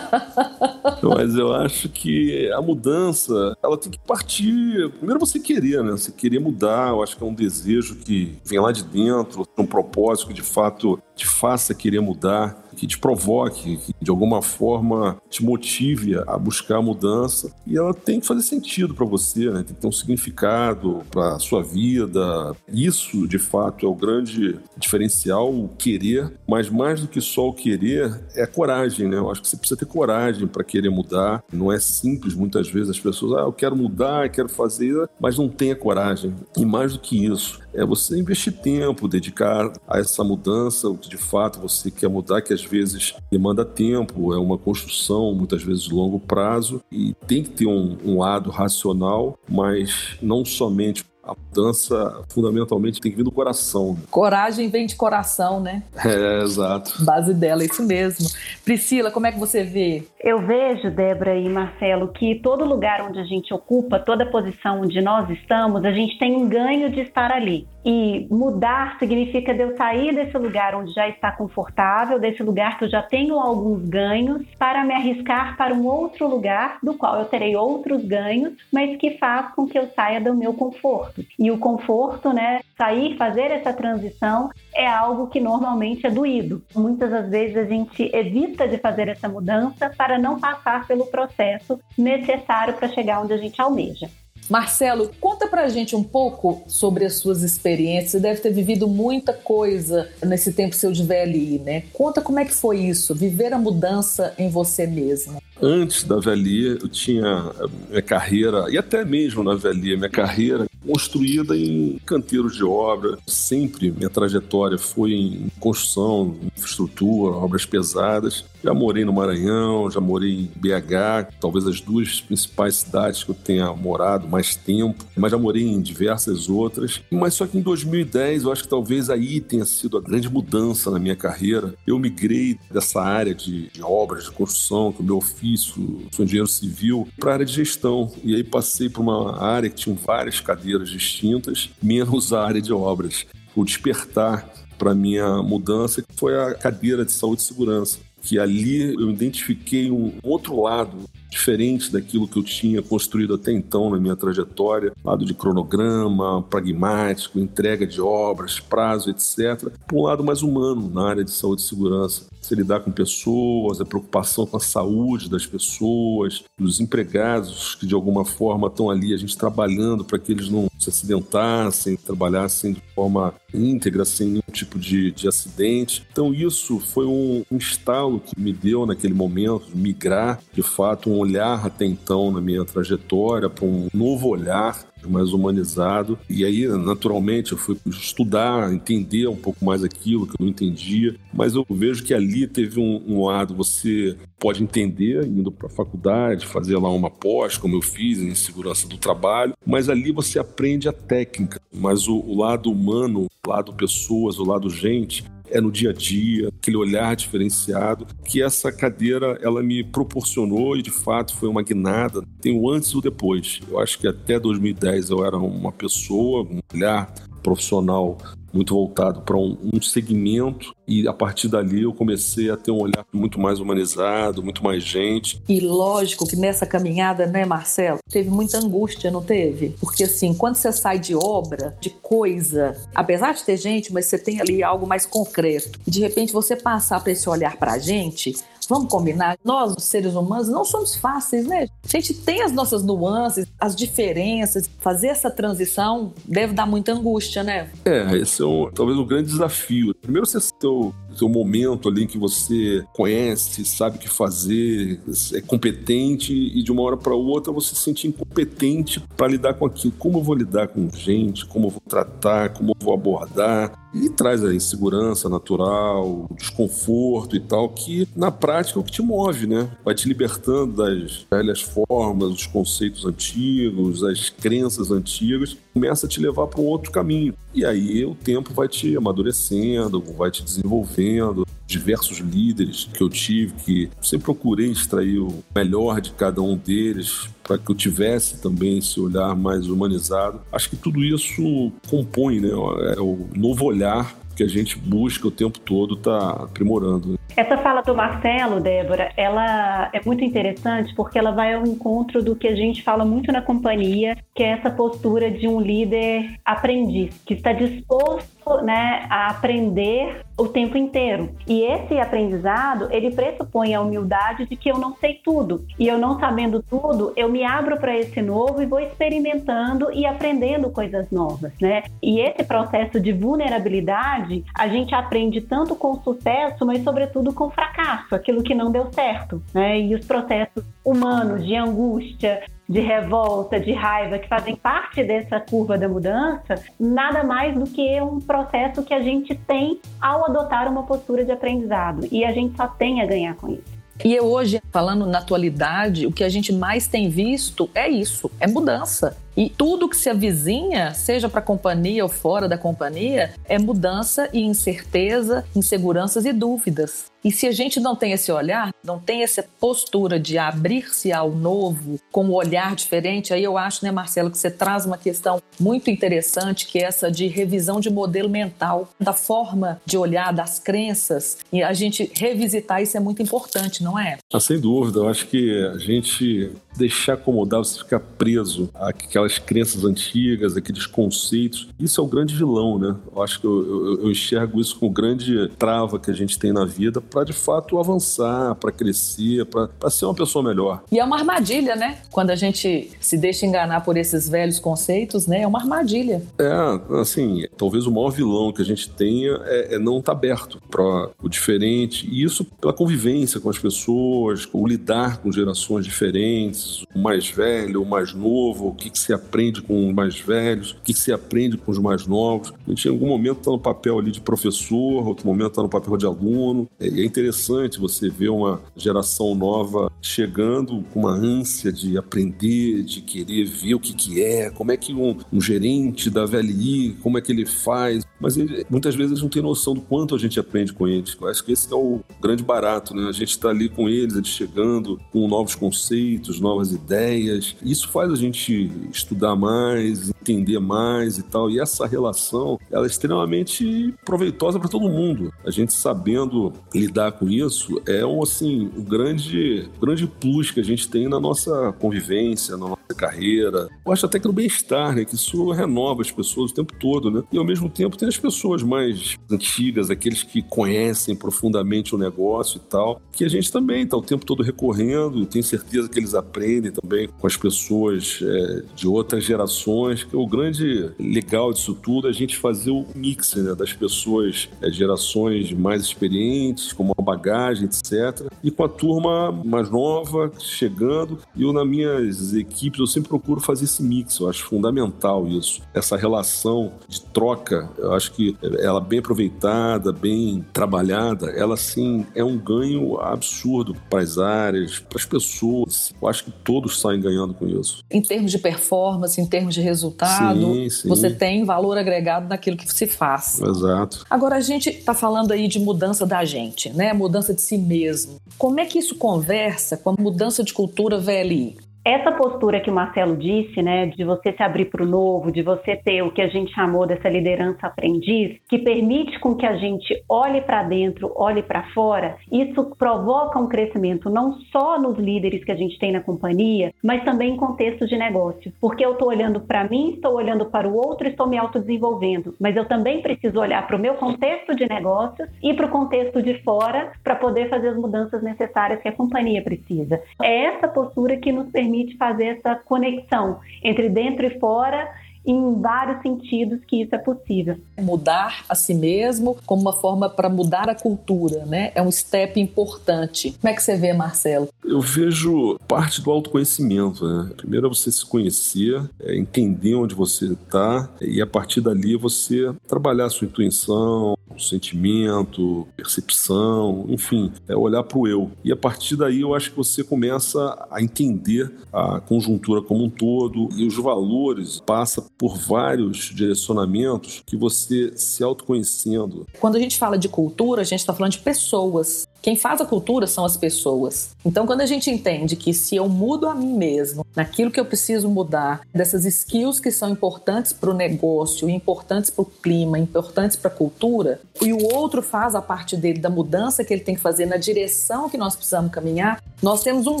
Mas 1.02 1.34
eu 1.34 1.52
acho 1.52 1.88
que 1.88 2.50
a 2.52 2.62
mudança, 2.62 3.56
ela 3.62 3.76
tem 3.76 3.90
que 3.90 3.98
partir. 3.98 4.90
Primeiro 4.90 5.20
você 5.20 5.38
querer, 5.38 5.82
né? 5.82 5.92
Você 5.92 6.12
querer 6.12 6.38
mudar. 6.38 6.90
Eu 6.90 7.02
acho 7.02 7.16
que 7.16 7.22
é 7.22 7.26
um 7.26 7.34
desejo 7.34 7.96
que 7.96 8.36
vem 8.44 8.60
lá 8.60 8.72
de 8.72 8.84
dentro, 8.84 9.46
um 9.58 9.66
propósito 9.66 10.28
que 10.28 10.34
de 10.34 10.42
fato 10.42 11.00
te 11.14 11.26
faça 11.26 11.74
querer 11.74 12.00
mudar 12.00 12.61
que 12.76 12.86
te 12.86 12.98
provoque, 12.98 13.76
que 13.76 13.94
de 14.00 14.10
alguma 14.10 14.42
forma 14.42 15.16
te 15.28 15.44
motive 15.44 16.16
a 16.26 16.38
buscar 16.38 16.78
a 16.78 16.82
mudança. 16.82 17.52
E 17.66 17.76
ela 17.76 17.94
tem 17.94 18.20
que 18.20 18.26
fazer 18.26 18.42
sentido 18.42 18.94
para 18.94 19.06
você, 19.06 19.50
né? 19.50 19.62
tem 19.62 19.74
que 19.74 19.80
ter 19.80 19.86
um 19.86 19.92
significado 19.92 21.02
para 21.10 21.36
a 21.36 21.38
sua 21.38 21.62
vida. 21.62 22.54
Isso, 22.68 23.26
de 23.26 23.38
fato, 23.38 23.86
é 23.86 23.88
o 23.88 23.94
grande 23.94 24.58
diferencial, 24.76 25.52
o 25.52 25.68
querer. 25.68 26.32
Mas 26.48 26.68
mais 26.68 27.00
do 27.00 27.08
que 27.08 27.20
só 27.20 27.48
o 27.48 27.52
querer, 27.52 28.22
é 28.34 28.42
a 28.42 28.46
coragem, 28.46 29.08
né? 29.08 29.16
Eu 29.16 29.30
acho 29.30 29.40
que 29.40 29.48
você 29.48 29.56
precisa 29.56 29.78
ter 29.78 29.86
coragem 29.86 30.46
para 30.46 30.64
querer 30.64 30.90
mudar. 30.90 31.42
Não 31.52 31.72
é 31.72 31.78
simples, 31.78 32.34
muitas 32.34 32.68
vezes, 32.68 32.90
as 32.90 33.00
pessoas, 33.00 33.38
ah, 33.38 33.42
eu 33.42 33.52
quero 33.52 33.76
mudar, 33.76 34.28
quero 34.28 34.48
fazer, 34.48 35.08
mas 35.20 35.38
não 35.38 35.48
tem 35.48 35.72
a 35.72 35.76
coragem. 35.76 36.34
E 36.56 36.64
mais 36.64 36.92
do 36.92 36.98
que 36.98 37.26
isso, 37.26 37.60
é 37.74 37.84
você 37.84 38.18
investir 38.18 38.52
tempo, 38.52 39.08
dedicar 39.08 39.72
a 39.88 39.98
essa 39.98 40.22
mudança, 40.22 40.88
o 40.88 40.96
que 40.96 41.08
de 41.08 41.16
fato 41.16 41.60
você 41.60 41.90
quer 41.90 42.08
mudar, 42.08 42.42
que 42.42 42.52
às 42.52 42.61
vezes 42.64 43.14
demanda 43.30 43.64
tempo, 43.64 44.32
é 44.32 44.38
uma 44.38 44.58
construção, 44.58 45.34
muitas 45.34 45.62
vezes 45.62 45.84
de 45.84 45.94
longo 45.94 46.18
prazo, 46.18 46.82
e 46.90 47.14
tem 47.26 47.42
que 47.42 47.50
ter 47.50 47.66
um, 47.66 47.96
um 48.04 48.18
lado 48.18 48.50
racional, 48.50 49.38
mas 49.48 50.16
não 50.20 50.44
somente 50.44 51.04
a 51.22 51.34
mudança 51.34 52.24
fundamentalmente 52.28 53.00
tem 53.00 53.10
que 53.10 53.16
vir 53.16 53.22
do 53.22 53.30
coração. 53.30 53.92
Né? 53.92 54.00
Coragem 54.10 54.68
vem 54.68 54.86
de 54.86 54.96
coração, 54.96 55.60
né? 55.60 55.82
É, 56.04 56.42
exato. 56.42 57.04
Base 57.04 57.32
dela, 57.32 57.62
é 57.62 57.66
isso 57.66 57.82
mesmo. 57.82 58.28
Priscila, 58.64 59.10
como 59.10 59.26
é 59.26 59.32
que 59.32 59.38
você 59.38 59.62
vê? 59.62 60.02
Eu 60.20 60.44
vejo, 60.44 60.90
Débora 60.90 61.36
e 61.36 61.48
Marcelo, 61.48 62.08
que 62.08 62.34
todo 62.34 62.64
lugar 62.64 63.02
onde 63.02 63.20
a 63.20 63.24
gente 63.24 63.54
ocupa, 63.54 64.00
toda 64.00 64.26
posição 64.26 64.82
onde 64.82 65.00
nós 65.00 65.30
estamos, 65.30 65.84
a 65.84 65.92
gente 65.92 66.18
tem 66.18 66.36
um 66.36 66.48
ganho 66.48 66.90
de 66.90 67.00
estar 67.00 67.30
ali. 67.30 67.66
E 67.84 68.26
mudar 68.30 68.98
significa 68.98 69.52
de 69.52 69.60
eu 69.60 69.76
sair 69.76 70.14
desse 70.14 70.36
lugar 70.38 70.74
onde 70.74 70.92
já 70.92 71.08
está 71.08 71.32
confortável, 71.32 72.18
desse 72.18 72.42
lugar 72.42 72.78
que 72.78 72.84
eu 72.84 72.88
já 72.88 73.02
tenho 73.02 73.38
alguns 73.38 73.88
ganhos, 73.88 74.42
para 74.58 74.84
me 74.84 74.94
arriscar 74.94 75.56
para 75.56 75.74
um 75.74 75.86
outro 75.86 76.28
lugar 76.28 76.78
do 76.82 76.94
qual 76.94 77.18
eu 77.18 77.24
terei 77.24 77.56
outros 77.56 78.04
ganhos, 78.04 78.54
mas 78.72 78.96
que 78.96 79.18
faz 79.18 79.52
com 79.54 79.66
que 79.66 79.78
eu 79.78 79.88
saia 79.88 80.20
do 80.20 80.34
meu 80.34 80.54
conforto. 80.54 81.24
E 81.38 81.50
o 81.50 81.58
conforto, 81.58 82.32
né, 82.32 82.60
sair, 82.76 83.16
fazer 83.16 83.50
essa 83.50 83.72
transição 83.72 84.50
é 84.74 84.86
algo 84.86 85.26
que 85.26 85.40
normalmente 85.40 86.06
é 86.06 86.10
doído. 86.10 86.62
Muitas 86.74 87.10
das 87.10 87.28
vezes 87.28 87.56
a 87.56 87.64
gente 87.64 88.10
evita 88.14 88.68
de 88.68 88.78
fazer 88.78 89.08
essa 89.08 89.28
mudança 89.28 89.90
para 89.96 90.18
não 90.18 90.38
passar 90.38 90.86
pelo 90.86 91.06
processo 91.06 91.80
necessário 91.98 92.74
para 92.74 92.88
chegar 92.88 93.20
onde 93.20 93.32
a 93.32 93.38
gente 93.38 93.60
almeja. 93.60 94.08
Marcelo, 94.52 95.10
conta 95.18 95.46
pra 95.46 95.70
gente 95.70 95.96
um 95.96 96.04
pouco 96.04 96.62
sobre 96.68 97.06
as 97.06 97.14
suas 97.14 97.42
experiências. 97.42 98.10
Você 98.10 98.20
deve 98.20 98.42
ter 98.42 98.52
vivido 98.52 98.86
muita 98.86 99.32
coisa 99.32 100.10
nesse 100.22 100.52
tempo 100.52 100.74
seu 100.74 100.92
de 100.92 101.02
VLI, 101.02 101.58
né? 101.64 101.84
Conta 101.90 102.20
como 102.20 102.38
é 102.38 102.44
que 102.44 102.52
foi 102.52 102.80
isso, 102.80 103.14
viver 103.14 103.54
a 103.54 103.58
mudança 103.58 104.34
em 104.36 104.50
você 104.50 104.86
mesmo. 104.86 105.42
Antes 105.58 106.04
da 106.04 106.16
VLI, 106.16 106.78
eu 106.82 106.88
tinha 106.88 107.50
minha 107.88 108.02
carreira, 108.02 108.66
e 108.68 108.76
até 108.76 109.06
mesmo 109.06 109.42
na 109.42 109.54
VLI, 109.54 109.96
minha 109.96 110.10
carreira 110.10 110.66
construída 110.86 111.56
em 111.56 111.98
canteiros 112.04 112.54
de 112.54 112.64
obra. 112.64 113.16
Sempre 113.26 113.90
minha 113.90 114.10
trajetória 114.10 114.76
foi 114.76 115.12
em 115.12 115.46
construção, 115.60 116.36
infraestrutura, 116.54 117.36
obras 117.36 117.64
pesadas. 117.64 118.44
Já 118.62 118.72
morei 118.72 119.04
no 119.04 119.12
Maranhão, 119.12 119.90
já 119.90 120.00
morei 120.00 120.42
em 120.42 120.50
BH, 120.54 121.34
talvez 121.40 121.66
as 121.66 121.80
duas 121.80 122.20
principais 122.20 122.76
cidades 122.76 123.24
que 123.24 123.30
eu 123.30 123.34
tenha 123.34 123.72
morado 123.72 124.28
mais 124.28 124.54
tempo, 124.54 125.04
mas 125.16 125.32
já 125.32 125.38
morei 125.38 125.64
em 125.64 125.80
diversas 125.80 126.48
outras. 126.48 127.02
Mas 127.10 127.34
só 127.34 127.46
que 127.46 127.58
em 127.58 127.60
2010, 127.60 128.44
eu 128.44 128.52
acho 128.52 128.62
que 128.62 128.68
talvez 128.68 129.10
aí 129.10 129.40
tenha 129.40 129.64
sido 129.64 129.98
a 129.98 130.00
grande 130.00 130.28
mudança 130.28 130.90
na 130.90 130.98
minha 130.98 131.16
carreira. 131.16 131.74
Eu 131.86 131.98
migrei 131.98 132.58
dessa 132.70 133.02
área 133.02 133.34
de, 133.34 133.68
de 133.70 133.82
obras, 133.82 134.24
de 134.24 134.30
construção, 134.30 134.92
que 134.92 135.00
é 135.00 135.02
o 135.02 135.06
meu 135.06 135.16
ofício, 135.16 136.06
sou 136.12 136.24
engenheiro 136.24 136.48
civil, 136.48 137.08
para 137.18 137.30
a 137.30 137.34
área 137.34 137.46
de 137.46 137.52
gestão. 137.52 138.12
E 138.22 138.34
aí 138.34 138.44
passei 138.44 138.88
para 138.88 139.02
uma 139.02 139.42
área 139.42 139.68
que 139.68 139.76
tinha 139.76 139.96
várias 139.96 140.40
cadeiras 140.40 140.88
distintas, 140.88 141.70
menos 141.82 142.32
a 142.32 142.44
área 142.44 142.62
de 142.62 142.72
obras. 142.72 143.26
O 143.56 143.64
despertar 143.64 144.48
para 144.78 144.94
minha 144.94 145.42
mudança 145.42 146.02
foi 146.16 146.36
a 146.36 146.54
cadeira 146.54 147.04
de 147.04 147.12
saúde 147.12 147.42
e 147.42 147.44
segurança, 147.44 147.98
que 148.22 148.38
ali 148.38 148.94
eu 148.94 149.10
identifiquei 149.10 149.90
um 149.90 150.12
outro 150.22 150.62
lado 150.62 150.96
diferente 151.28 151.90
daquilo 151.90 152.28
que 152.28 152.38
eu 152.38 152.42
tinha 152.42 152.80
construído 152.80 153.34
até 153.34 153.50
então 153.52 153.90
na 153.90 153.98
minha 153.98 154.14
trajetória, 154.14 154.92
lado 155.04 155.24
de 155.24 155.34
cronograma, 155.34 156.42
pragmático, 156.42 157.40
entrega 157.40 157.86
de 157.86 158.00
obras, 158.00 158.60
prazo, 158.60 159.10
etc., 159.10 159.70
para 159.86 159.96
um 159.96 160.02
lado 160.02 160.22
mais 160.22 160.42
humano 160.42 160.88
na 160.88 161.08
área 161.08 161.24
de 161.24 161.30
saúde 161.30 161.62
e 161.62 161.64
segurança. 161.64 162.26
Se 162.42 162.54
lidar 162.54 162.80
com 162.80 162.90
pessoas, 162.90 163.80
a 163.80 163.84
preocupação 163.84 164.44
com 164.44 164.56
a 164.56 164.60
saúde 164.60 165.30
das 165.30 165.46
pessoas, 165.46 166.42
dos 166.58 166.80
empregados 166.80 167.76
que 167.76 167.86
de 167.86 167.94
alguma 167.94 168.24
forma 168.24 168.66
estão 168.66 168.90
ali, 168.90 169.14
a 169.14 169.16
gente 169.16 169.38
trabalhando 169.38 170.04
para 170.04 170.18
que 170.18 170.32
eles 170.32 170.48
não 170.48 170.68
se 170.78 170.90
acidentassem, 170.90 171.96
trabalhassem 171.96 172.72
de 172.72 172.82
forma 172.94 173.32
íntegra, 173.54 174.04
sem 174.04 174.28
nenhum 174.28 174.42
tipo 174.52 174.78
de, 174.78 175.12
de 175.12 175.28
acidente. 175.28 176.04
Então, 176.10 176.34
isso 176.34 176.80
foi 176.80 177.06
um, 177.06 177.44
um 177.50 177.56
estalo 177.56 178.20
que 178.20 178.38
me 178.38 178.52
deu 178.52 178.84
naquele 178.84 179.14
momento, 179.14 179.68
migrar 179.74 180.40
de 180.52 180.62
fato 180.62 181.10
um 181.10 181.18
olhar 181.18 181.64
até 181.64 181.84
então 181.84 182.30
na 182.32 182.40
minha 182.40 182.64
trajetória, 182.64 183.48
para 183.48 183.64
um 183.64 183.88
novo 183.94 184.28
olhar 184.28 184.91
mais 185.10 185.32
humanizado. 185.32 186.18
E 186.28 186.44
aí, 186.44 186.66
naturalmente, 186.68 187.52
eu 187.52 187.58
fui 187.58 187.76
estudar, 187.86 188.72
entender 188.72 189.28
um 189.28 189.36
pouco 189.36 189.64
mais 189.64 189.82
aquilo 189.82 190.26
que 190.26 190.32
eu 190.32 190.44
não 190.44 190.48
entendia. 190.48 191.14
Mas 191.32 191.54
eu 191.54 191.66
vejo 191.68 192.04
que 192.04 192.14
ali 192.14 192.46
teve 192.46 192.80
um, 192.80 193.02
um 193.06 193.24
lado, 193.24 193.54
você 193.54 194.16
pode 194.38 194.62
entender 194.62 195.24
indo 195.26 195.52
para 195.52 195.68
a 195.68 195.70
faculdade, 195.70 196.46
fazer 196.46 196.76
lá 196.76 196.90
uma 196.90 197.10
pós, 197.10 197.56
como 197.56 197.76
eu 197.76 197.82
fiz, 197.82 198.18
em 198.18 198.34
segurança 198.34 198.88
do 198.88 198.98
trabalho. 198.98 199.54
Mas 199.64 199.88
ali 199.88 200.12
você 200.12 200.38
aprende 200.38 200.88
a 200.88 200.92
técnica. 200.92 201.60
Mas 201.72 202.08
o, 202.08 202.16
o 202.16 202.36
lado 202.36 202.70
humano, 202.70 203.26
o 203.46 203.50
lado 203.50 203.72
pessoas, 203.72 204.38
o 204.38 204.44
lado 204.44 204.68
gente, 204.68 205.24
é 205.52 205.60
no 205.60 205.70
dia 205.70 205.90
a 205.90 205.92
dia, 205.92 206.48
aquele 206.48 206.76
olhar 206.76 207.14
diferenciado, 207.14 208.06
que 208.24 208.42
essa 208.42 208.72
cadeira 208.72 209.38
ela 209.42 209.62
me 209.62 209.84
proporcionou 209.84 210.76
e 210.76 210.82
de 210.82 210.90
fato 210.90 211.36
foi 211.36 211.48
uma 211.48 211.62
guinada. 211.62 212.22
Tem 212.40 212.58
o 212.58 212.70
antes 212.70 212.90
e 212.90 212.96
o 212.96 213.00
depois. 213.00 213.60
Eu 213.70 213.78
acho 213.78 213.98
que 213.98 214.08
até 214.08 214.40
2010 214.40 215.10
eu 215.10 215.24
era 215.24 215.36
uma 215.36 215.70
pessoa, 215.70 216.42
um 216.42 216.60
olhar 216.74 217.12
profissional 217.42 218.18
muito 218.52 218.74
voltado 218.74 219.22
para 219.22 219.36
um, 219.36 219.56
um, 219.72 219.80
segmento 219.80 220.74
e 220.86 221.06
a 221.08 221.12
partir 221.12 221.48
dali 221.48 221.82
eu 221.82 221.92
comecei 221.92 222.50
a 222.50 222.56
ter 222.56 222.70
um 222.70 222.80
olhar 222.82 223.04
muito 223.12 223.40
mais 223.40 223.58
humanizado, 223.60 224.42
muito 224.42 224.62
mais 224.62 224.82
gente. 224.82 225.42
E 225.48 225.60
lógico 225.60 226.26
que 226.26 226.36
nessa 226.36 226.66
caminhada, 226.66 227.26
né, 227.26 227.44
Marcelo, 227.44 227.98
teve 228.10 228.28
muita 228.30 228.58
angústia, 228.58 229.10
não 229.10 229.22
teve? 229.22 229.74
Porque 229.80 230.04
assim, 230.04 230.34
quando 230.34 230.56
você 230.56 230.72
sai 230.72 230.98
de 230.98 231.14
obra, 231.14 231.76
de 231.80 231.90
coisa, 231.90 232.76
apesar 232.94 233.32
de 233.32 233.42
ter 233.42 233.56
gente, 233.56 233.92
mas 233.92 234.06
você 234.06 234.18
tem 234.18 234.40
ali 234.40 234.62
algo 234.62 234.86
mais 234.86 235.06
concreto, 235.06 235.78
e 235.86 235.90
de 235.90 236.00
repente 236.00 236.32
você 236.32 236.56
passar 236.56 237.00
para 237.00 237.12
esse 237.12 237.28
olhar 237.28 237.56
para 237.56 237.72
a 237.72 237.78
gente, 237.78 238.34
Vamos 238.72 238.90
combinar? 238.90 239.36
Nós, 239.44 239.74
os 239.76 239.84
seres 239.84 240.14
humanos, 240.14 240.48
não 240.48 240.64
somos 240.64 240.96
fáceis, 240.96 241.46
né? 241.46 241.68
A 241.84 241.88
gente 241.88 242.14
tem 242.14 242.40
as 242.40 242.52
nossas 242.52 242.82
nuances, 242.82 243.46
as 243.60 243.76
diferenças. 243.76 244.70
Fazer 244.78 245.08
essa 245.08 245.30
transição 245.30 246.14
deve 246.24 246.54
dar 246.54 246.64
muita 246.64 246.94
angústia, 246.94 247.42
né? 247.42 247.68
É, 247.84 248.16
esse 248.16 248.40
é 248.40 248.46
um, 248.46 248.70
talvez 248.70 248.96
um 248.96 249.04
grande 249.04 249.28
desafio. 249.28 249.94
Primeiro, 250.00 250.26
você 250.26 250.38
ter 250.58 250.68
o 250.68 250.90
seu 251.14 251.28
momento 251.28 251.86
ali 251.86 252.06
que 252.06 252.16
você 252.16 252.82
conhece, 252.94 253.62
sabe 253.66 253.98
o 253.98 254.00
que 254.00 254.08
fazer, 254.08 254.98
é 255.34 255.42
competente 255.42 256.32
e 256.32 256.62
de 256.62 256.72
uma 256.72 256.80
hora 256.80 256.96
para 256.96 257.14
outra 257.14 257.52
você 257.52 257.74
se 257.74 257.82
sente 257.82 258.08
incompetente 258.08 259.00
para 259.18 259.28
lidar 259.28 259.52
com 259.52 259.66
aquilo. 259.66 259.92
Como 259.98 260.16
eu 260.16 260.22
vou 260.22 260.34
lidar 260.34 260.68
com 260.68 260.88
gente? 260.88 261.44
Como 261.44 261.66
eu 261.66 261.70
vou 261.70 261.82
tratar? 261.86 262.54
Como 262.54 262.70
eu 262.70 262.76
vou 262.82 262.94
abordar? 262.94 263.81
E 263.94 264.08
traz 264.08 264.42
a 264.42 264.54
insegurança 264.54 265.28
natural, 265.28 266.26
o 266.30 266.34
desconforto 266.34 267.36
e 267.36 267.40
tal, 267.40 267.68
que 267.68 268.08
na 268.16 268.30
prática 268.30 268.78
é 268.78 268.80
o 268.80 268.84
que 268.84 268.92
te 268.92 269.02
move, 269.02 269.46
né? 269.46 269.68
Vai 269.84 269.94
te 269.94 270.08
libertando 270.08 270.76
das 270.76 271.26
velhas 271.30 271.60
formas, 271.60 272.30
dos 272.30 272.46
conceitos 272.46 273.04
antigos, 273.04 274.00
das 274.00 274.30
crenças 274.30 274.90
antigas, 274.90 275.56
começa 275.74 276.06
a 276.06 276.08
te 276.08 276.20
levar 276.20 276.46
para 276.46 276.60
um 276.60 276.64
outro 276.64 276.90
caminho. 276.90 277.34
E 277.54 277.64
aí 277.64 278.04
o 278.04 278.14
tempo 278.14 278.54
vai 278.54 278.68
te 278.68 278.96
amadurecendo, 278.96 280.00
vai 280.16 280.30
te 280.30 280.42
desenvolvendo. 280.42 281.46
Diversos 281.66 282.18
líderes 282.18 282.88
que 282.92 283.02
eu 283.02 283.08
tive, 283.08 283.54
que 283.64 283.90
sempre 284.02 284.26
procurei 284.26 284.70
extrair 284.70 285.18
o 285.18 285.42
melhor 285.54 286.00
de 286.00 286.10
cada 286.12 286.42
um 286.42 286.56
deles 286.56 287.28
para 287.42 287.56
que 287.56 287.70
eu 287.70 287.74
tivesse 287.74 288.40
também 288.40 288.78
esse 288.78 289.00
olhar 289.00 289.34
mais 289.34 289.66
humanizado. 289.68 290.40
Acho 290.52 290.70
que 290.70 290.76
tudo 290.76 291.02
isso 291.02 291.72
compõe 291.88 292.40
né, 292.40 292.50
é 292.96 293.00
o 293.00 293.26
novo 293.34 293.64
olhar 293.64 294.14
que 294.34 294.42
a 294.42 294.48
gente 294.48 294.78
busca 294.78 295.28
o 295.28 295.30
tempo 295.30 295.58
todo 295.58 295.94
está 295.94 296.30
aprimorando. 296.30 297.18
Essa 297.36 297.56
fala 297.56 297.80
do 297.80 297.94
Marcelo, 297.94 298.60
Débora, 298.60 299.10
ela 299.16 299.88
é 299.92 300.00
muito 300.04 300.22
interessante 300.22 300.94
porque 300.94 301.18
ela 301.18 301.30
vai 301.30 301.54
ao 301.54 301.66
encontro 301.66 302.22
do 302.22 302.36
que 302.36 302.46
a 302.46 302.54
gente 302.54 302.82
fala 302.82 303.04
muito 303.04 303.32
na 303.32 303.40
companhia, 303.40 304.16
que 304.34 304.42
é 304.42 304.48
essa 304.48 304.70
postura 304.70 305.30
de 305.30 305.48
um 305.48 305.60
líder 305.60 306.38
aprendiz, 306.44 307.16
que 307.24 307.34
está 307.34 307.52
disposto 307.52 308.32
né, 308.62 309.06
a 309.08 309.28
aprender 309.28 310.22
o 310.36 310.48
tempo 310.48 310.76
inteiro. 310.76 311.34
E 311.46 311.62
esse 311.62 311.98
aprendizado, 311.98 312.88
ele 312.90 313.10
pressupõe 313.10 313.74
a 313.74 313.80
humildade 313.80 314.46
de 314.46 314.56
que 314.56 314.70
eu 314.70 314.78
não 314.78 314.94
sei 314.96 315.20
tudo. 315.24 315.64
E 315.78 315.86
eu 315.86 315.98
não 315.98 316.18
sabendo 316.18 316.62
tudo, 316.62 317.12
eu 317.16 317.28
me 317.28 317.44
abro 317.44 317.76
para 317.78 317.96
esse 317.96 318.20
novo 318.20 318.60
e 318.60 318.66
vou 318.66 318.80
experimentando 318.80 319.90
e 319.92 320.04
aprendendo 320.04 320.70
coisas 320.70 321.10
novas, 321.10 321.52
né? 321.60 321.84
E 322.02 322.20
esse 322.20 322.44
processo 322.44 323.00
de 323.00 323.12
vulnerabilidade, 323.12 324.21
a 324.54 324.68
gente 324.68 324.94
aprende 324.94 325.40
tanto 325.40 325.74
com 325.74 326.02
sucesso, 326.02 326.64
mas 326.66 326.82
sobretudo 326.82 327.32
com 327.32 327.50
fracasso, 327.50 328.14
aquilo 328.14 328.42
que 328.42 328.54
não 328.54 328.70
deu 328.70 328.92
certo, 328.92 329.42
né? 329.52 329.80
E 329.80 329.94
os 329.94 330.04
processos 330.04 330.64
humanos 330.84 331.44
de 331.44 331.56
angústia, 331.56 332.42
de 332.68 332.80
revolta, 332.80 333.60
de 333.60 333.72
raiva, 333.72 334.18
que 334.18 334.28
fazem 334.28 334.56
parte 334.56 335.04
dessa 335.04 335.38
curva 335.38 335.76
da 335.76 335.88
mudança, 335.88 336.54
nada 336.78 337.22
mais 337.22 337.54
do 337.54 337.66
que 337.66 338.00
um 338.00 338.18
processo 338.18 338.82
que 338.82 338.94
a 338.94 339.02
gente 339.02 339.34
tem 339.34 339.80
ao 340.00 340.24
adotar 340.24 340.70
uma 340.70 340.84
postura 340.84 341.24
de 341.24 341.32
aprendizado. 341.32 342.06
E 342.10 342.24
a 342.24 342.32
gente 342.32 342.56
só 342.56 342.66
tem 342.66 343.02
a 343.02 343.06
ganhar 343.06 343.34
com 343.34 343.48
isso. 343.48 343.71
E 344.04 344.18
hoje, 344.20 344.60
falando 344.70 345.06
na 345.06 345.18
atualidade, 345.18 346.06
o 346.06 346.12
que 346.12 346.24
a 346.24 346.28
gente 346.28 346.52
mais 346.52 346.86
tem 346.86 347.08
visto 347.08 347.70
é 347.74 347.88
isso, 347.88 348.30
é 348.40 348.46
mudança. 348.46 349.16
E 349.36 349.48
tudo 349.48 349.88
que 349.88 349.96
se 349.96 350.10
avizinha, 350.10 350.92
seja 350.92 351.28
para 351.28 351.40
a 351.40 351.42
companhia 351.42 352.02
ou 352.02 352.08
fora 352.08 352.48
da 352.48 352.58
companhia, 352.58 353.32
é 353.48 353.58
mudança 353.58 354.28
e 354.32 354.40
incerteza, 354.42 355.44
inseguranças 355.54 356.24
e 356.24 356.32
dúvidas. 356.32 357.11
E 357.24 357.30
se 357.30 357.46
a 357.46 357.52
gente 357.52 357.78
não 357.78 357.94
tem 357.94 358.12
esse 358.12 358.32
olhar, 358.32 358.74
não 358.84 358.98
tem 358.98 359.22
essa 359.22 359.44
postura 359.60 360.18
de 360.18 360.38
abrir-se 360.38 361.12
ao 361.12 361.30
novo 361.30 362.00
com 362.10 362.24
um 362.24 362.32
olhar 362.32 362.74
diferente, 362.74 363.32
aí 363.32 363.42
eu 363.42 363.56
acho, 363.56 363.84
né, 363.84 363.92
Marcelo, 363.92 364.30
que 364.30 364.38
você 364.38 364.50
traz 364.50 364.84
uma 364.84 364.98
questão 364.98 365.40
muito 365.58 365.90
interessante, 365.90 366.66
que 366.66 366.78
é 366.78 366.82
essa 366.82 367.10
de 367.10 367.26
revisão 367.28 367.78
de 367.78 367.90
modelo 367.90 368.28
mental, 368.28 368.88
da 368.98 369.12
forma 369.12 369.80
de 369.86 369.96
olhar, 369.96 370.32
das 370.32 370.58
crenças. 370.58 371.38
E 371.52 371.62
a 371.62 371.72
gente 371.72 372.10
revisitar 372.14 372.82
isso 372.82 372.96
é 372.96 373.00
muito 373.00 373.22
importante, 373.22 373.82
não 373.82 373.98
é? 373.98 374.18
Ah, 374.32 374.40
sem 374.40 374.58
dúvida. 374.58 375.00
Eu 375.00 375.08
acho 375.08 375.26
que 375.26 375.64
a 375.66 375.78
gente 375.78 376.50
deixar 376.76 377.14
acomodar, 377.14 377.60
você 377.60 377.78
ficar 377.78 378.00
preso 378.00 378.70
àquelas 378.74 379.38
crenças 379.38 379.84
antigas, 379.84 380.56
aqueles 380.56 380.86
conceitos. 380.86 381.68
Isso 381.78 382.00
é 382.00 382.04
o 382.04 382.06
grande 382.06 382.34
vilão, 382.34 382.78
né? 382.78 382.96
Eu 383.14 383.22
acho 383.22 383.40
que 383.40 383.46
eu, 383.46 383.66
eu, 383.66 384.02
eu 384.02 384.10
enxergo 384.10 384.60
isso 384.60 384.78
como 384.78 384.90
grande 384.90 385.48
trava 385.58 385.98
que 385.98 386.10
a 386.10 386.14
gente 386.14 386.38
tem 386.38 386.52
na 386.52 386.64
vida 386.64 387.00
para 387.00 387.24
de 387.24 387.32
fato 387.32 387.78
avançar, 387.78 388.54
para 388.56 388.72
crescer, 388.72 389.46
para 389.46 389.90
ser 389.90 390.06
uma 390.06 390.14
pessoa 390.14 390.42
melhor. 390.42 390.82
E 390.90 390.98
é 390.98 391.04
uma 391.04 391.18
armadilha, 391.18 391.76
né? 391.76 391.98
Quando 392.10 392.30
a 392.30 392.36
gente 392.36 392.90
se 393.00 393.16
deixa 393.16 393.46
enganar 393.46 393.82
por 393.82 393.96
esses 393.96 394.28
velhos 394.28 394.58
conceitos, 394.58 395.26
né? 395.26 395.42
É 395.42 395.46
uma 395.46 395.60
armadilha. 395.60 396.22
É, 396.38 397.00
assim, 397.00 397.46
talvez 397.56 397.86
o 397.86 397.92
maior 397.92 398.10
vilão 398.10 398.52
que 398.52 398.62
a 398.62 398.64
gente 398.64 398.88
tenha 398.90 399.40
é, 399.44 399.74
é 399.74 399.78
não 399.78 399.98
estar 399.98 400.12
tá 400.12 400.18
aberto 400.18 400.60
para 400.70 401.10
o 401.22 401.28
diferente. 401.28 402.08
E 402.10 402.22
isso 402.22 402.44
pela 402.44 402.72
convivência 402.72 403.40
com 403.40 403.50
as 403.50 403.58
pessoas, 403.58 404.48
o 404.52 404.66
lidar 404.66 405.18
com 405.18 405.30
gerações 405.30 405.84
diferentes 405.84 406.61
o 406.94 406.98
mais 406.98 407.28
velho, 407.28 407.82
o 407.82 407.86
mais 407.86 408.12
novo, 408.12 408.68
o 408.68 408.74
que, 408.74 408.90
que 408.90 408.98
se 408.98 409.12
aprende 409.12 409.62
com 409.62 409.88
os 409.88 409.94
mais 409.94 410.20
velhos, 410.20 410.72
o 410.72 410.76
que, 410.82 410.92
que 410.92 410.98
se 410.98 411.12
aprende 411.12 411.56
com 411.56 411.70
os 411.70 411.78
mais 411.78 412.06
novos. 412.06 412.52
A 412.66 412.70
gente 412.70 412.86
em 412.86 412.90
algum 412.90 413.08
momento 413.08 413.38
está 413.38 413.50
no 413.50 413.58
papel 413.58 413.98
ali 413.98 414.10
de 414.10 414.20
professor, 414.20 415.06
outro 415.06 415.26
momento 415.26 415.50
está 415.50 415.62
no 415.62 415.68
papel 415.68 415.96
de 415.96 416.06
aluno. 416.06 416.68
É, 416.78 416.86
é 416.86 417.04
interessante 417.04 417.78
você 417.78 418.08
ver 418.08 418.30
uma 418.30 418.60
geração 418.76 419.34
nova 419.34 419.90
chegando 420.00 420.84
com 420.92 421.00
uma 421.00 421.12
ânsia 421.12 421.72
de 421.72 421.96
aprender, 421.96 422.82
de 422.82 423.00
querer 423.00 423.44
ver 423.44 423.74
o 423.74 423.80
que, 423.80 423.94
que 423.94 424.22
é, 424.22 424.50
como 424.50 424.72
é 424.72 424.76
que 424.76 424.92
um, 424.92 425.16
um 425.32 425.40
gerente 425.40 426.10
da 426.10 426.24
VLI, 426.24 426.96
como 427.02 427.18
é 427.18 427.20
que 427.20 427.32
ele 427.32 427.46
faz. 427.46 428.04
Mas 428.20 428.36
ele, 428.36 428.66
muitas 428.68 428.94
vezes 428.94 429.12
eles 429.12 429.22
não 429.22 429.28
têm 429.28 429.42
noção 429.42 429.74
do 429.74 429.80
quanto 429.80 430.14
a 430.14 430.18
gente 430.18 430.38
aprende 430.38 430.72
com 430.72 430.86
eles. 430.86 431.16
Eu 431.20 431.28
acho 431.28 431.44
que 431.44 431.52
esse 431.52 431.72
é 431.72 431.76
o 431.76 432.00
grande 432.20 432.42
barato, 432.42 432.94
né? 432.94 433.08
A 433.08 433.12
gente 433.12 433.30
está 433.30 433.48
ali 433.48 433.68
com 433.68 433.88
eles, 433.88 434.14
eles 434.14 434.28
chegando 434.28 435.00
com 435.12 435.26
novos 435.28 435.54
conceitos, 435.54 436.40
novos 436.40 436.51
novas 436.52 436.72
ideias. 436.72 437.56
Isso 437.62 437.88
faz 437.88 438.12
a 438.12 438.16
gente 438.16 438.70
estudar 438.92 439.34
mais, 439.34 440.12
entender 440.22 440.58
mais 440.58 441.18
e 441.18 441.22
tal. 441.22 441.50
E 441.50 441.60
essa 441.60 441.86
relação, 441.86 442.58
ela 442.70 442.84
é 442.84 442.86
extremamente 442.86 443.94
proveitosa 444.04 444.58
para 444.58 444.68
todo 444.68 444.88
mundo. 444.88 445.32
A 445.44 445.50
gente 445.50 445.72
sabendo 445.72 446.52
lidar 446.74 447.12
com 447.12 447.28
isso 447.28 447.80
é 447.86 448.04
um 448.06 448.22
assim, 448.22 448.70
um 448.76 448.82
grande, 448.82 449.68
grande 449.80 450.06
plus 450.06 450.50
que 450.50 450.60
a 450.60 450.64
gente 450.64 450.88
tem 450.88 451.08
na 451.08 451.18
nossa 451.18 451.72
convivência, 451.78 452.56
na 452.56 452.68
nossa 452.68 452.94
carreira. 452.94 453.68
Eu 453.84 453.92
acho 453.92 454.06
até 454.06 454.18
que 454.18 454.26
no 454.26 454.32
bem-estar, 454.32 454.94
né, 454.94 455.04
que 455.04 455.14
isso 455.14 455.50
renova 455.50 456.02
as 456.02 456.10
pessoas 456.10 456.50
o 456.50 456.54
tempo 456.54 456.74
todo, 456.78 457.10
né? 457.10 457.22
E 457.32 457.38
ao 457.38 457.44
mesmo 457.44 457.68
tempo 457.68 457.96
tem 457.96 458.08
as 458.08 458.16
pessoas 458.16 458.62
mais 458.62 459.16
antigas, 459.30 459.90
aqueles 459.90 460.22
que 460.22 460.42
conhecem 460.42 461.16
profundamente 461.16 461.94
o 461.94 461.98
negócio 461.98 462.58
e 462.58 462.68
tal, 462.68 463.00
que 463.10 463.24
a 463.24 463.28
gente 463.28 463.50
também 463.50 463.82
está 463.82 463.96
o 463.96 464.02
tempo 464.02 464.24
todo 464.24 464.42
recorrendo, 464.42 465.26
tenho 465.26 465.44
certeza 465.44 465.88
que 465.88 465.98
eles 465.98 466.14
aprendem 466.14 466.70
também 466.70 467.08
com 467.08 467.26
as 467.26 467.36
pessoas 467.36 468.20
é, 468.22 468.62
de 468.74 468.86
outras 468.86 469.24
gerações. 469.24 470.06
O 470.12 470.26
grande 470.26 470.90
legal 470.98 471.52
disso 471.52 471.74
tudo 471.74 472.06
é 472.06 472.10
a 472.10 472.14
gente 472.14 472.36
fazer 472.36 472.70
o 472.70 472.86
mix 472.94 473.34
né, 473.34 473.54
das 473.54 473.72
pessoas, 473.72 474.48
é, 474.60 474.70
gerações 474.70 475.52
mais 475.52 475.82
experientes, 475.82 476.72
como 476.72 476.94
com 477.02 477.04
bagagem, 477.04 477.64
etc. 477.64 478.32
E 478.42 478.50
com 478.50 478.64
a 478.64 478.68
turma 478.68 479.32
mais 479.32 479.68
nova, 479.68 480.30
chegando. 480.38 481.18
E 481.34 481.42
eu, 481.42 481.52
nas 481.52 481.66
minhas 481.66 482.32
equipes, 482.32 482.78
eu 482.78 482.86
sempre 482.86 483.08
procuro 483.08 483.40
fazer 483.40 483.64
esse 483.64 483.82
mix. 483.82 484.20
Eu 484.20 484.28
acho 484.28 484.44
fundamental 484.44 485.26
isso. 485.26 485.60
Essa 485.74 485.96
relação 485.96 486.72
de 486.88 487.02
troca, 487.02 487.68
eu 487.76 487.92
acho 487.92 488.12
que 488.12 488.36
ela 488.60 488.80
bem 488.80 489.00
aproveitada, 489.00 489.92
bem 489.92 490.44
trabalhada, 490.52 491.30
ela 491.30 491.56
sim 491.56 492.06
é 492.14 492.22
um 492.22 492.38
ganho 492.38 493.00
absurdo 493.00 493.76
para 493.90 494.00
as 494.00 494.18
áreas, 494.18 494.78
para 494.78 494.98
as 494.98 495.04
pessoas. 495.04 495.92
Eu 496.00 496.08
acho 496.08 496.24
que 496.24 496.30
todos 496.30 496.80
saem 496.80 497.00
ganhando 497.00 497.34
com 497.34 497.46
isso. 497.46 497.82
Em 497.90 498.00
termos 498.00 498.30
de 498.30 498.38
performance, 498.38 499.20
em 499.20 499.26
termos 499.26 499.54
de 499.54 499.60
resultado, 499.60 500.40
sim, 500.40 500.70
sim. 500.70 500.88
você 500.88 501.10
tem 501.10 501.44
valor 501.44 501.76
agregado 501.76 502.28
naquilo 502.28 502.56
que 502.56 502.70
se 502.72 502.86
faz. 502.86 503.40
Exato. 503.40 504.04
Agora 504.08 504.36
a 504.36 504.40
gente 504.40 504.68
está 504.68 504.94
falando 504.94 505.32
aí 505.32 505.48
de 505.48 505.58
mudança 505.58 506.06
da 506.06 506.24
gente, 506.24 506.70
né? 506.70 506.91
Mudança 506.94 507.34
de 507.34 507.40
si 507.40 507.58
mesmo. 507.58 508.20
Como 508.38 508.60
é 508.60 508.66
que 508.66 508.78
isso 508.78 508.96
conversa 508.96 509.76
com 509.76 509.90
a 509.90 509.94
mudança 509.98 510.42
de 510.42 510.52
cultura 510.52 510.98
VLI? 510.98 511.56
Essa 511.84 512.12
postura 512.12 512.60
que 512.60 512.70
o 512.70 512.72
Marcelo 512.72 513.16
disse, 513.16 513.60
né, 513.60 513.86
de 513.86 514.04
você 514.04 514.32
se 514.32 514.40
abrir 514.40 514.66
para 514.66 514.84
o 514.84 514.86
novo, 514.86 515.32
de 515.32 515.42
você 515.42 515.74
ter 515.74 516.00
o 516.02 516.12
que 516.12 516.22
a 516.22 516.28
gente 516.28 516.54
chamou 516.54 516.86
dessa 516.86 517.08
liderança 517.08 517.66
aprendiz, 517.66 518.38
que 518.48 518.58
permite 518.58 519.18
com 519.18 519.34
que 519.34 519.44
a 519.44 519.56
gente 519.56 520.00
olhe 520.08 520.40
para 520.42 520.62
dentro, 520.62 521.12
olhe 521.16 521.42
para 521.42 521.64
fora, 521.74 522.16
isso 522.30 522.70
provoca 522.78 523.36
um 523.40 523.48
crescimento 523.48 524.08
não 524.08 524.32
só 524.52 524.80
nos 524.80 524.96
líderes 524.96 525.44
que 525.44 525.50
a 525.50 525.56
gente 525.56 525.76
tem 525.76 525.90
na 525.90 526.00
companhia, 526.00 526.72
mas 526.80 527.02
também 527.02 527.34
em 527.34 527.36
contextos 527.36 527.88
de 527.88 527.98
negócio. 527.98 528.52
Porque 528.60 528.84
eu 528.84 528.92
estou 528.92 529.08
olhando 529.08 529.40
para 529.40 529.64
mim, 529.64 529.94
estou 529.94 530.14
olhando 530.14 530.46
para 530.46 530.68
o 530.68 530.76
outro, 530.76 531.08
estou 531.08 531.26
me 531.26 531.36
autodesenvolvendo, 531.36 532.36
mas 532.38 532.54
eu 532.54 532.64
também 532.64 533.02
preciso 533.02 533.40
olhar 533.40 533.66
para 533.66 533.76
o 533.76 533.80
meu 533.80 533.94
contexto 533.94 534.54
de 534.54 534.68
negócios 534.68 535.28
e 535.42 535.52
para 535.52 535.66
o 535.66 535.70
contexto 535.70 536.22
de 536.22 536.40
fora 536.44 536.92
para 537.02 537.16
poder 537.16 537.48
fazer 537.48 537.70
as 537.70 537.76
mudanças 537.76 538.22
necessárias 538.22 538.80
que 538.80 538.88
a 538.88 538.92
companhia 538.92 539.42
precisa. 539.42 540.00
É 540.22 540.44
essa 540.44 540.68
postura 540.68 541.16
que 541.16 541.32
nos 541.32 541.50
permite 541.50 541.71
permite 541.72 541.96
fazer 541.96 542.38
essa 542.38 542.54
conexão 542.54 543.40
entre 543.64 543.88
dentro 543.88 544.26
e 544.26 544.38
fora 544.38 544.92
em 545.24 545.60
vários 545.60 546.02
sentidos 546.02 546.60
que 546.66 546.82
isso 546.82 546.94
é 546.94 546.98
possível. 546.98 547.56
Mudar 547.80 548.44
a 548.48 548.56
si 548.56 548.74
mesmo 548.74 549.36
como 549.46 549.62
uma 549.62 549.72
forma 549.72 550.10
para 550.10 550.28
mudar 550.28 550.68
a 550.68 550.74
cultura, 550.74 551.46
né? 551.46 551.70
É 551.76 551.82
um 551.82 551.90
step 551.92 552.40
importante. 552.40 553.36
Como 553.40 553.52
é 553.52 553.54
que 553.54 553.62
você 553.62 553.76
vê, 553.76 553.92
Marcelo? 553.92 554.48
Eu 554.64 554.80
vejo 554.80 555.58
parte 555.68 556.02
do 556.02 556.10
autoconhecimento, 556.10 557.06
né? 557.06 557.30
Primeiro 557.36 557.66
é 557.66 557.68
você 557.68 557.90
se 557.92 558.04
conhecer, 558.04 558.82
é 559.00 559.16
entender 559.16 559.76
onde 559.76 559.94
você 559.94 560.32
está 560.32 560.88
e 561.00 561.22
a 561.22 561.26
partir 561.26 561.60
dali 561.60 561.96
você 561.96 562.52
trabalhar 562.66 563.06
a 563.06 563.10
sua 563.10 563.26
intuição, 563.26 564.16
sentimento, 564.38 565.66
percepção, 565.76 566.86
enfim, 566.88 567.32
é 567.48 567.56
olhar 567.56 567.82
para 567.82 567.98
o 567.98 568.06
eu. 568.06 568.30
E 568.44 568.52
a 568.52 568.56
partir 568.56 568.96
daí 568.96 569.20
eu 569.20 569.34
acho 569.34 569.50
que 569.50 569.56
você 569.56 569.82
começa 569.82 570.66
a 570.70 570.82
entender 570.82 571.52
a 571.72 572.00
conjuntura 572.00 572.62
como 572.62 572.84
um 572.84 572.90
todo 572.90 573.48
e 573.56 573.66
os 573.66 573.76
valores 573.76 574.60
passa 574.60 575.04
por 575.18 575.36
vários 575.36 576.12
direcionamentos 576.14 577.22
que 577.26 577.36
você 577.36 577.92
se 577.96 578.22
autoconhecendo. 578.22 579.26
Quando 579.40 579.56
a 579.56 579.60
gente 579.60 579.78
fala 579.78 579.98
de 579.98 580.08
cultura, 580.08 580.62
a 580.62 580.64
gente 580.64 580.80
está 580.80 580.92
falando 580.92 581.12
de 581.12 581.18
pessoas. 581.18 582.06
Quem 582.22 582.36
faz 582.36 582.60
a 582.60 582.64
cultura 582.64 583.08
são 583.08 583.24
as 583.24 583.36
pessoas. 583.36 584.10
Então, 584.24 584.46
quando 584.46 584.60
a 584.60 584.66
gente 584.66 584.88
entende 584.88 585.34
que 585.34 585.52
se 585.52 585.74
eu 585.74 585.88
mudo 585.88 586.28
a 586.28 586.34
mim 586.36 586.54
mesmo, 586.54 587.04
naquilo 587.16 587.50
que 587.50 587.58
eu 587.58 587.64
preciso 587.64 588.08
mudar, 588.08 588.60
dessas 588.72 589.04
skills 589.04 589.58
que 589.58 589.72
são 589.72 589.90
importantes 589.90 590.52
para 590.52 590.70
o 590.70 590.74
negócio, 590.74 591.50
importantes 591.50 592.10
para 592.10 592.22
o 592.22 592.24
clima, 592.24 592.78
importantes 592.78 593.36
para 593.36 593.50
a 593.50 593.54
cultura, 593.54 594.20
e 594.40 594.52
o 594.52 594.72
outro 594.72 595.02
faz 595.02 595.34
a 595.34 595.42
parte 595.42 595.76
dele 595.76 595.98
da 595.98 596.08
mudança 596.08 596.64
que 596.64 596.72
ele 596.72 596.84
tem 596.84 596.94
que 596.94 597.00
fazer 597.00 597.26
na 597.26 597.36
direção 597.36 598.08
que 598.08 598.16
nós 598.16 598.36
precisamos 598.36 598.70
caminhar, 598.70 599.20
nós 599.42 599.64
temos 599.64 599.88
um 599.88 600.00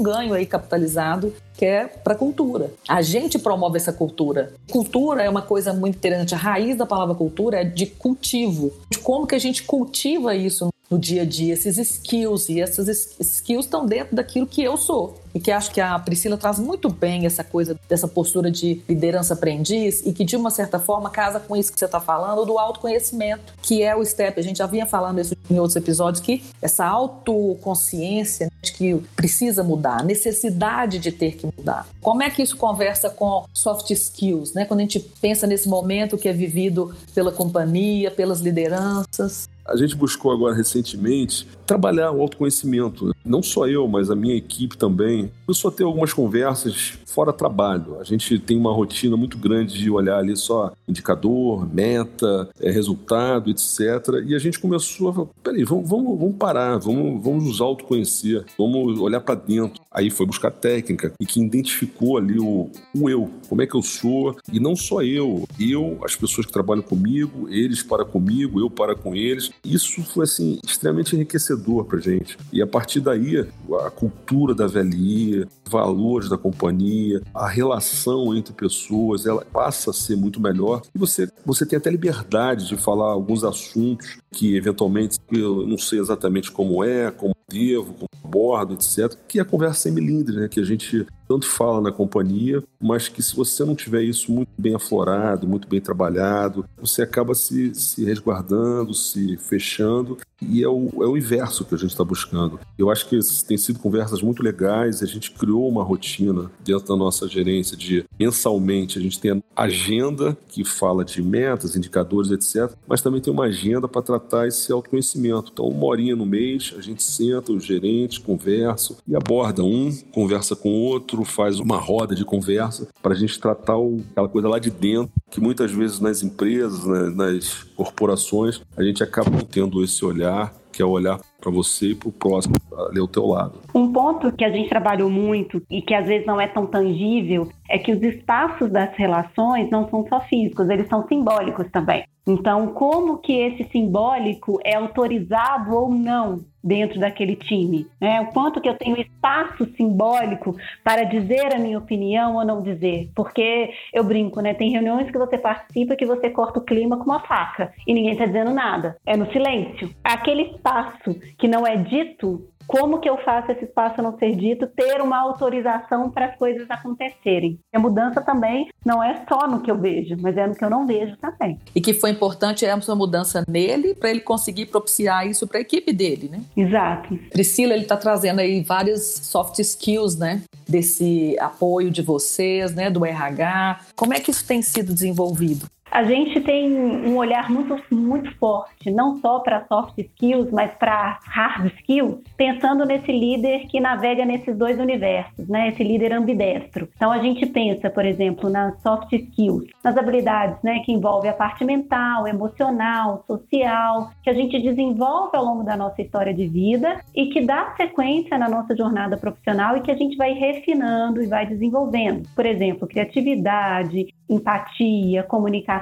ganho 0.00 0.32
aí 0.32 0.46
capitalizado 0.46 1.34
que 1.56 1.66
é 1.66 1.86
para 1.86 2.14
a 2.14 2.16
cultura. 2.16 2.72
A 2.88 3.02
gente 3.02 3.38
promove 3.38 3.76
essa 3.76 3.92
cultura. 3.92 4.52
Cultura 4.70 5.22
é 5.22 5.28
uma 5.28 5.42
coisa 5.42 5.72
muito 5.72 5.96
interessante. 5.96 6.34
A 6.34 6.38
raiz 6.38 6.76
da 6.76 6.86
palavra 6.86 7.14
cultura 7.14 7.60
é 7.60 7.64
de 7.64 7.86
cultivo, 7.86 8.72
de 8.88 8.98
como 8.98 9.26
que 9.26 9.34
a 9.34 9.38
gente 9.38 9.64
cultiva 9.64 10.34
isso 10.34 10.72
no 10.92 10.98
dia 10.98 11.22
a 11.22 11.24
dia, 11.24 11.54
esses 11.54 11.78
skills, 11.78 12.50
e 12.50 12.60
essas 12.60 12.86
skills 13.18 13.64
estão 13.64 13.86
dentro 13.86 14.14
daquilo 14.14 14.46
que 14.46 14.62
eu 14.62 14.76
sou. 14.76 15.18
E 15.34 15.40
que 15.40 15.50
acho 15.50 15.70
que 15.70 15.80
a 15.80 15.98
Priscila 15.98 16.36
traz 16.36 16.58
muito 16.58 16.90
bem 16.90 17.24
essa 17.24 17.42
coisa 17.42 17.74
dessa 17.88 18.06
postura 18.06 18.50
de 18.50 18.82
liderança 18.86 19.32
aprendiz 19.32 20.02
e 20.04 20.12
que, 20.12 20.26
de 20.26 20.36
uma 20.36 20.50
certa 20.50 20.78
forma, 20.78 21.08
casa 21.08 21.40
com 21.40 21.56
isso 21.56 21.72
que 21.72 21.78
você 21.78 21.86
está 21.86 21.98
falando, 21.98 22.44
do 22.44 22.58
autoconhecimento, 22.58 23.54
que 23.62 23.82
é 23.82 23.96
o 23.96 24.04
step. 24.04 24.38
A 24.38 24.42
gente 24.42 24.58
já 24.58 24.66
vinha 24.66 24.84
falando 24.84 25.20
isso 25.20 25.34
em 25.50 25.58
outros 25.58 25.76
episódios, 25.76 26.22
que 26.22 26.44
essa 26.60 26.84
autoconsciência 26.84 28.50
de 28.60 28.72
que 28.74 28.94
precisa 29.16 29.64
mudar, 29.64 30.04
necessidade 30.04 30.98
de 30.98 31.10
ter 31.10 31.36
que 31.36 31.46
mudar. 31.46 31.86
Como 32.02 32.22
é 32.22 32.28
que 32.28 32.42
isso 32.42 32.58
conversa 32.58 33.08
com 33.08 33.46
soft 33.54 33.90
skills, 33.90 34.52
né? 34.52 34.66
Quando 34.66 34.80
a 34.80 34.82
gente 34.82 35.00
pensa 35.00 35.46
nesse 35.46 35.66
momento 35.66 36.18
que 36.18 36.28
é 36.28 36.32
vivido 36.32 36.94
pela 37.14 37.32
companhia, 37.32 38.10
pelas 38.10 38.40
lideranças. 38.40 39.48
A 39.64 39.76
gente 39.76 39.94
buscou 39.94 40.32
agora 40.32 40.54
recentemente 40.54 41.46
trabalhar 41.72 42.12
o 42.12 42.20
autoconhecimento. 42.20 43.14
Não 43.24 43.42
só 43.42 43.66
eu, 43.66 43.88
mas 43.88 44.10
a 44.10 44.16
minha 44.16 44.36
equipe 44.36 44.76
também. 44.76 45.30
Começou 45.46 45.70
a 45.70 45.72
ter 45.72 45.84
algumas 45.84 46.12
conversas 46.12 46.98
fora 47.06 47.32
trabalho. 47.32 47.98
A 47.98 48.04
gente 48.04 48.38
tem 48.38 48.56
uma 48.56 48.72
rotina 48.72 49.16
muito 49.16 49.38
grande 49.38 49.78
de 49.78 49.90
olhar 49.90 50.18
ali 50.18 50.36
só 50.36 50.72
indicador, 50.88 51.68
meta, 51.72 52.48
é, 52.60 52.70
resultado, 52.70 53.50
etc. 53.50 54.22
E 54.26 54.34
a 54.34 54.38
gente 54.38 54.58
começou 54.58 55.08
a 55.08 55.14
falar, 55.14 55.28
peraí, 55.42 55.64
vamos, 55.64 55.88
vamos, 55.88 56.18
vamos 56.18 56.36
parar, 56.36 56.78
vamos, 56.78 57.22
vamos 57.22 57.44
nos 57.44 57.60
autoconhecer, 57.60 58.44
vamos 58.58 58.98
olhar 58.98 59.20
para 59.20 59.34
dentro. 59.34 59.80
Aí 59.90 60.10
foi 60.10 60.26
buscar 60.26 60.50
técnica 60.50 61.12
e 61.20 61.26
que 61.26 61.40
identificou 61.40 62.16
ali 62.16 62.38
o, 62.38 62.70
o 62.94 63.10
eu, 63.10 63.30
como 63.48 63.60
é 63.62 63.66
que 63.66 63.74
eu 63.74 63.82
sou, 63.82 64.36
e 64.50 64.58
não 64.58 64.74
só 64.74 65.02
eu, 65.02 65.46
eu, 65.60 65.98
as 66.02 66.16
pessoas 66.16 66.46
que 66.46 66.52
trabalham 66.52 66.82
comigo, 66.82 67.46
eles 67.50 67.82
para 67.82 68.04
comigo, 68.04 68.58
eu 68.58 68.70
para 68.70 68.94
com 68.94 69.14
eles. 69.14 69.50
Isso 69.64 70.02
foi 70.02 70.24
assim 70.24 70.58
extremamente 70.66 71.14
enriquecedor 71.14 71.61
para 71.84 71.98
gente. 72.00 72.36
E 72.52 72.62
a 72.62 72.66
partir 72.66 73.00
daí, 73.00 73.46
a 73.84 73.90
cultura 73.90 74.54
da 74.54 74.66
VLI, 74.66 75.46
valores 75.70 76.28
da 76.28 76.36
companhia, 76.36 77.22
a 77.34 77.48
relação 77.48 78.36
entre 78.36 78.52
pessoas, 78.52 79.26
ela 79.26 79.44
passa 79.44 79.90
a 79.90 79.92
ser 79.94 80.16
muito 80.16 80.40
melhor. 80.40 80.82
E 80.94 80.98
você, 80.98 81.28
você 81.44 81.64
tem 81.64 81.76
até 81.76 81.90
liberdade 81.90 82.68
de 82.68 82.76
falar 82.76 83.10
alguns 83.12 83.44
assuntos 83.44 84.18
que 84.30 84.56
eventualmente 84.56 85.18
eu 85.30 85.66
não 85.66 85.78
sei 85.78 86.00
exatamente 86.00 86.50
como 86.50 86.82
é, 86.82 87.10
como 87.10 87.34
devo, 87.48 87.94
como 87.94 88.08
abordo, 88.24 88.74
etc. 88.74 89.14
Que 89.28 89.38
é 89.38 89.42
a 89.42 89.44
conversa 89.44 89.80
sem 89.80 89.92
milindres, 89.92 90.36
né? 90.36 90.48
Que 90.48 90.60
a 90.60 90.64
gente 90.64 91.06
tanto 91.32 91.46
fala 91.46 91.80
na 91.80 91.90
companhia, 91.90 92.62
mas 92.78 93.08
que 93.08 93.22
se 93.22 93.34
você 93.34 93.64
não 93.64 93.74
tiver 93.74 94.02
isso 94.02 94.30
muito 94.30 94.50
bem 94.58 94.74
aflorado, 94.74 95.48
muito 95.48 95.66
bem 95.66 95.80
trabalhado, 95.80 96.66
você 96.78 97.00
acaba 97.00 97.34
se, 97.34 97.74
se 97.74 98.04
resguardando, 98.04 98.92
se 98.92 99.38
fechando, 99.38 100.18
e 100.42 100.62
é 100.62 100.68
o, 100.68 100.90
é 101.00 101.06
o 101.06 101.16
inverso 101.16 101.64
que 101.64 101.74
a 101.74 101.78
gente 101.78 101.90
está 101.90 102.04
buscando. 102.04 102.60
Eu 102.76 102.90
acho 102.90 103.08
que 103.08 103.18
tem 103.46 103.56
sido 103.56 103.78
conversas 103.78 104.20
muito 104.20 104.42
legais, 104.42 105.02
a 105.02 105.06
gente 105.06 105.30
criou 105.30 105.66
uma 105.68 105.82
rotina 105.82 106.50
dentro 106.62 106.88
da 106.88 106.96
nossa 106.96 107.26
gerência 107.26 107.76
de 107.76 108.04
mensalmente, 108.18 108.98
a 108.98 109.02
gente 109.02 109.18
tem 109.18 109.42
a 109.56 109.62
agenda 109.62 110.36
que 110.48 110.64
fala 110.64 111.04
de 111.04 111.22
metas, 111.22 111.76
indicadores, 111.76 112.30
etc., 112.30 112.76
mas 112.86 113.00
também 113.00 113.22
tem 113.22 113.32
uma 113.32 113.44
agenda 113.44 113.88
para 113.88 114.02
tratar 114.02 114.46
esse 114.46 114.70
autoconhecimento. 114.70 115.50
Então, 115.52 115.66
uma 115.66 115.86
horinha 115.86 116.14
no 116.14 116.26
mês, 116.26 116.74
a 116.76 116.82
gente 116.82 117.02
senta, 117.02 117.52
os 117.52 117.64
gerentes 117.64 118.18
conversam 118.18 118.96
e 119.08 119.16
aborda 119.16 119.64
um, 119.64 119.90
conversa 120.12 120.54
com 120.54 120.68
o 120.68 120.82
outro, 120.82 121.21
faz 121.24 121.58
uma 121.58 121.76
roda 121.76 122.14
de 122.14 122.24
conversa 122.24 122.88
para 123.02 123.12
a 123.12 123.16
gente 123.16 123.38
tratar 123.38 123.76
o, 123.76 124.00
aquela 124.10 124.28
coisa 124.28 124.48
lá 124.48 124.58
de 124.58 124.70
dentro, 124.70 125.12
que 125.30 125.40
muitas 125.40 125.70
vezes 125.70 126.00
nas 126.00 126.22
empresas, 126.22 126.84
né, 126.84 127.10
nas 127.14 127.64
corporações, 127.76 128.60
a 128.76 128.82
gente 128.82 129.02
acaba 129.02 129.42
tendo 129.42 129.82
esse 129.82 130.04
olhar 130.04 130.52
que 130.72 130.80
é 130.80 130.84
olhar 130.84 131.20
para 131.42 131.50
você 131.50 131.88
e 131.88 131.94
para 131.94 132.08
o 132.08 132.12
próximo 132.12 132.54
ali 132.88 133.00
ao 133.00 133.08
teu 133.08 133.26
lado. 133.26 133.58
Um 133.74 133.92
ponto 133.92 134.30
que 134.32 134.44
a 134.44 134.50
gente 134.50 134.68
trabalhou 134.68 135.10
muito 135.10 135.60
e 135.68 135.82
que 135.82 135.92
às 135.92 136.06
vezes 136.06 136.26
não 136.26 136.40
é 136.40 136.46
tão 136.46 136.66
tangível 136.66 137.48
é 137.68 137.78
que 137.78 137.92
os 137.92 138.00
espaços 138.02 138.70
das 138.70 138.94
relações 138.96 139.68
não 139.70 139.88
são 139.88 140.06
só 140.08 140.20
físicos, 140.20 140.68
eles 140.68 140.88
são 140.88 141.06
simbólicos 141.08 141.66
também. 141.70 142.04
Então, 142.26 142.68
como 142.68 143.18
que 143.18 143.32
esse 143.32 143.64
simbólico 143.70 144.58
é 144.64 144.76
autorizado 144.76 145.74
ou 145.74 145.92
não 145.92 146.44
dentro 146.62 147.00
daquele 147.00 147.34
time? 147.34 147.88
Né? 148.00 148.20
O 148.20 148.26
quanto 148.26 148.60
que 148.60 148.68
eu 148.68 148.78
tenho 148.78 149.00
espaço 149.00 149.66
simbólico 149.76 150.54
para 150.84 151.02
dizer 151.02 151.52
a 151.52 151.58
minha 151.58 151.78
opinião 151.78 152.36
ou 152.36 152.44
não 152.44 152.62
dizer? 152.62 153.10
Porque 153.14 153.70
eu 153.92 154.04
brinco, 154.04 154.40
né? 154.40 154.54
Tem 154.54 154.70
reuniões 154.70 155.10
que 155.10 155.18
você 155.18 155.36
participa 155.36 155.96
que 155.96 156.06
você 156.06 156.30
corta 156.30 156.60
o 156.60 156.64
clima 156.64 156.96
com 156.96 157.04
uma 157.04 157.26
faca 157.26 157.72
e 157.86 157.92
ninguém 157.92 158.12
está 158.12 158.26
dizendo 158.26 158.52
nada. 158.52 158.96
É 159.04 159.16
no 159.16 159.30
silêncio. 159.32 159.90
Aquele 160.04 160.42
espaço 160.42 161.18
que 161.38 161.48
não 161.48 161.66
é 161.66 161.76
dito 161.76 162.48
como 162.66 163.00
que 163.00 163.08
eu 163.08 163.18
faço 163.18 163.52
esse 163.52 163.64
espaço 163.64 164.00
não 164.02 164.16
ser 164.18 164.34
dito 164.34 164.66
ter 164.66 165.00
uma 165.00 165.18
autorização 165.18 166.10
para 166.10 166.26
as 166.26 166.36
coisas 166.36 166.70
acontecerem. 166.70 167.58
A 167.72 167.78
mudança 167.78 168.20
também 168.20 168.68
não 168.84 169.02
é 169.02 169.24
só 169.28 169.46
no 169.46 169.60
que 169.60 169.70
eu 169.70 169.78
vejo, 169.78 170.16
mas 170.20 170.36
é 170.36 170.46
no 170.46 170.54
que 170.54 170.64
eu 170.64 170.70
não 170.70 170.86
vejo 170.86 171.16
também. 171.16 171.58
E 171.74 171.80
que 171.80 171.94
foi 171.94 172.10
importante 172.10 172.64
essa 172.64 172.94
mudança 172.94 173.44
nele 173.48 173.94
para 173.94 174.10
ele 174.10 174.20
conseguir 174.20 174.66
propiciar 174.66 175.26
isso 175.26 175.46
para 175.46 175.58
a 175.58 175.60
equipe 175.60 175.92
dele, 175.92 176.28
né? 176.28 176.40
Exato. 176.56 177.18
Priscila, 177.30 177.74
ele 177.74 177.82
está 177.82 177.96
trazendo 177.96 178.40
aí 178.40 178.62
vários 178.62 179.02
soft 179.02 179.58
skills, 179.58 180.16
né? 180.16 180.42
Desse 180.68 181.36
apoio 181.38 181.90
de 181.90 182.02
vocês, 182.02 182.74
né? 182.74 182.90
Do 182.90 183.04
RH. 183.04 183.80
Como 183.94 184.14
é 184.14 184.20
que 184.20 184.30
isso 184.30 184.46
tem 184.46 184.62
sido 184.62 184.92
desenvolvido? 184.92 185.66
A 185.92 186.02
gente 186.04 186.40
tem 186.40 186.74
um 186.74 187.16
olhar 187.18 187.50
muito, 187.50 187.78
muito 187.90 188.34
forte, 188.38 188.90
não 188.90 189.20
só 189.20 189.40
para 189.40 189.66
soft 189.66 189.98
skills, 189.98 190.50
mas 190.50 190.72
para 190.78 191.18
hard 191.22 191.66
skills, 191.78 192.18
pensando 192.34 192.86
nesse 192.86 193.12
líder 193.12 193.66
que 193.66 193.78
navega 193.78 194.24
nesses 194.24 194.56
dois 194.56 194.80
universos, 194.80 195.46
né? 195.46 195.68
Esse 195.68 195.84
líder 195.84 196.14
ambidestro. 196.14 196.88
Então 196.96 197.12
a 197.12 197.18
gente 197.18 197.44
pensa, 197.44 197.90
por 197.90 198.06
exemplo, 198.06 198.48
nas 198.48 198.80
soft 198.80 199.12
skills, 199.12 199.66
nas 199.84 199.94
habilidades, 199.94 200.56
né, 200.62 200.80
que 200.80 200.92
envolve 200.92 201.28
a 201.28 201.34
parte 201.34 201.62
mental, 201.62 202.26
emocional, 202.26 203.22
social, 203.26 204.10
que 204.22 204.30
a 204.30 204.34
gente 204.34 204.58
desenvolve 204.60 205.36
ao 205.36 205.44
longo 205.44 205.62
da 205.62 205.76
nossa 205.76 206.00
história 206.00 206.32
de 206.32 206.46
vida 206.46 207.00
e 207.14 207.26
que 207.26 207.42
dá 207.42 207.74
sequência 207.76 208.38
na 208.38 208.48
nossa 208.48 208.74
jornada 208.74 209.18
profissional 209.18 209.76
e 209.76 209.82
que 209.82 209.90
a 209.90 209.96
gente 209.96 210.16
vai 210.16 210.32
refinando 210.32 211.22
e 211.22 211.26
vai 211.26 211.44
desenvolvendo. 211.44 212.26
Por 212.34 212.46
exemplo, 212.46 212.88
criatividade, 212.88 214.06
empatia, 214.28 215.22
comunicação, 215.24 215.81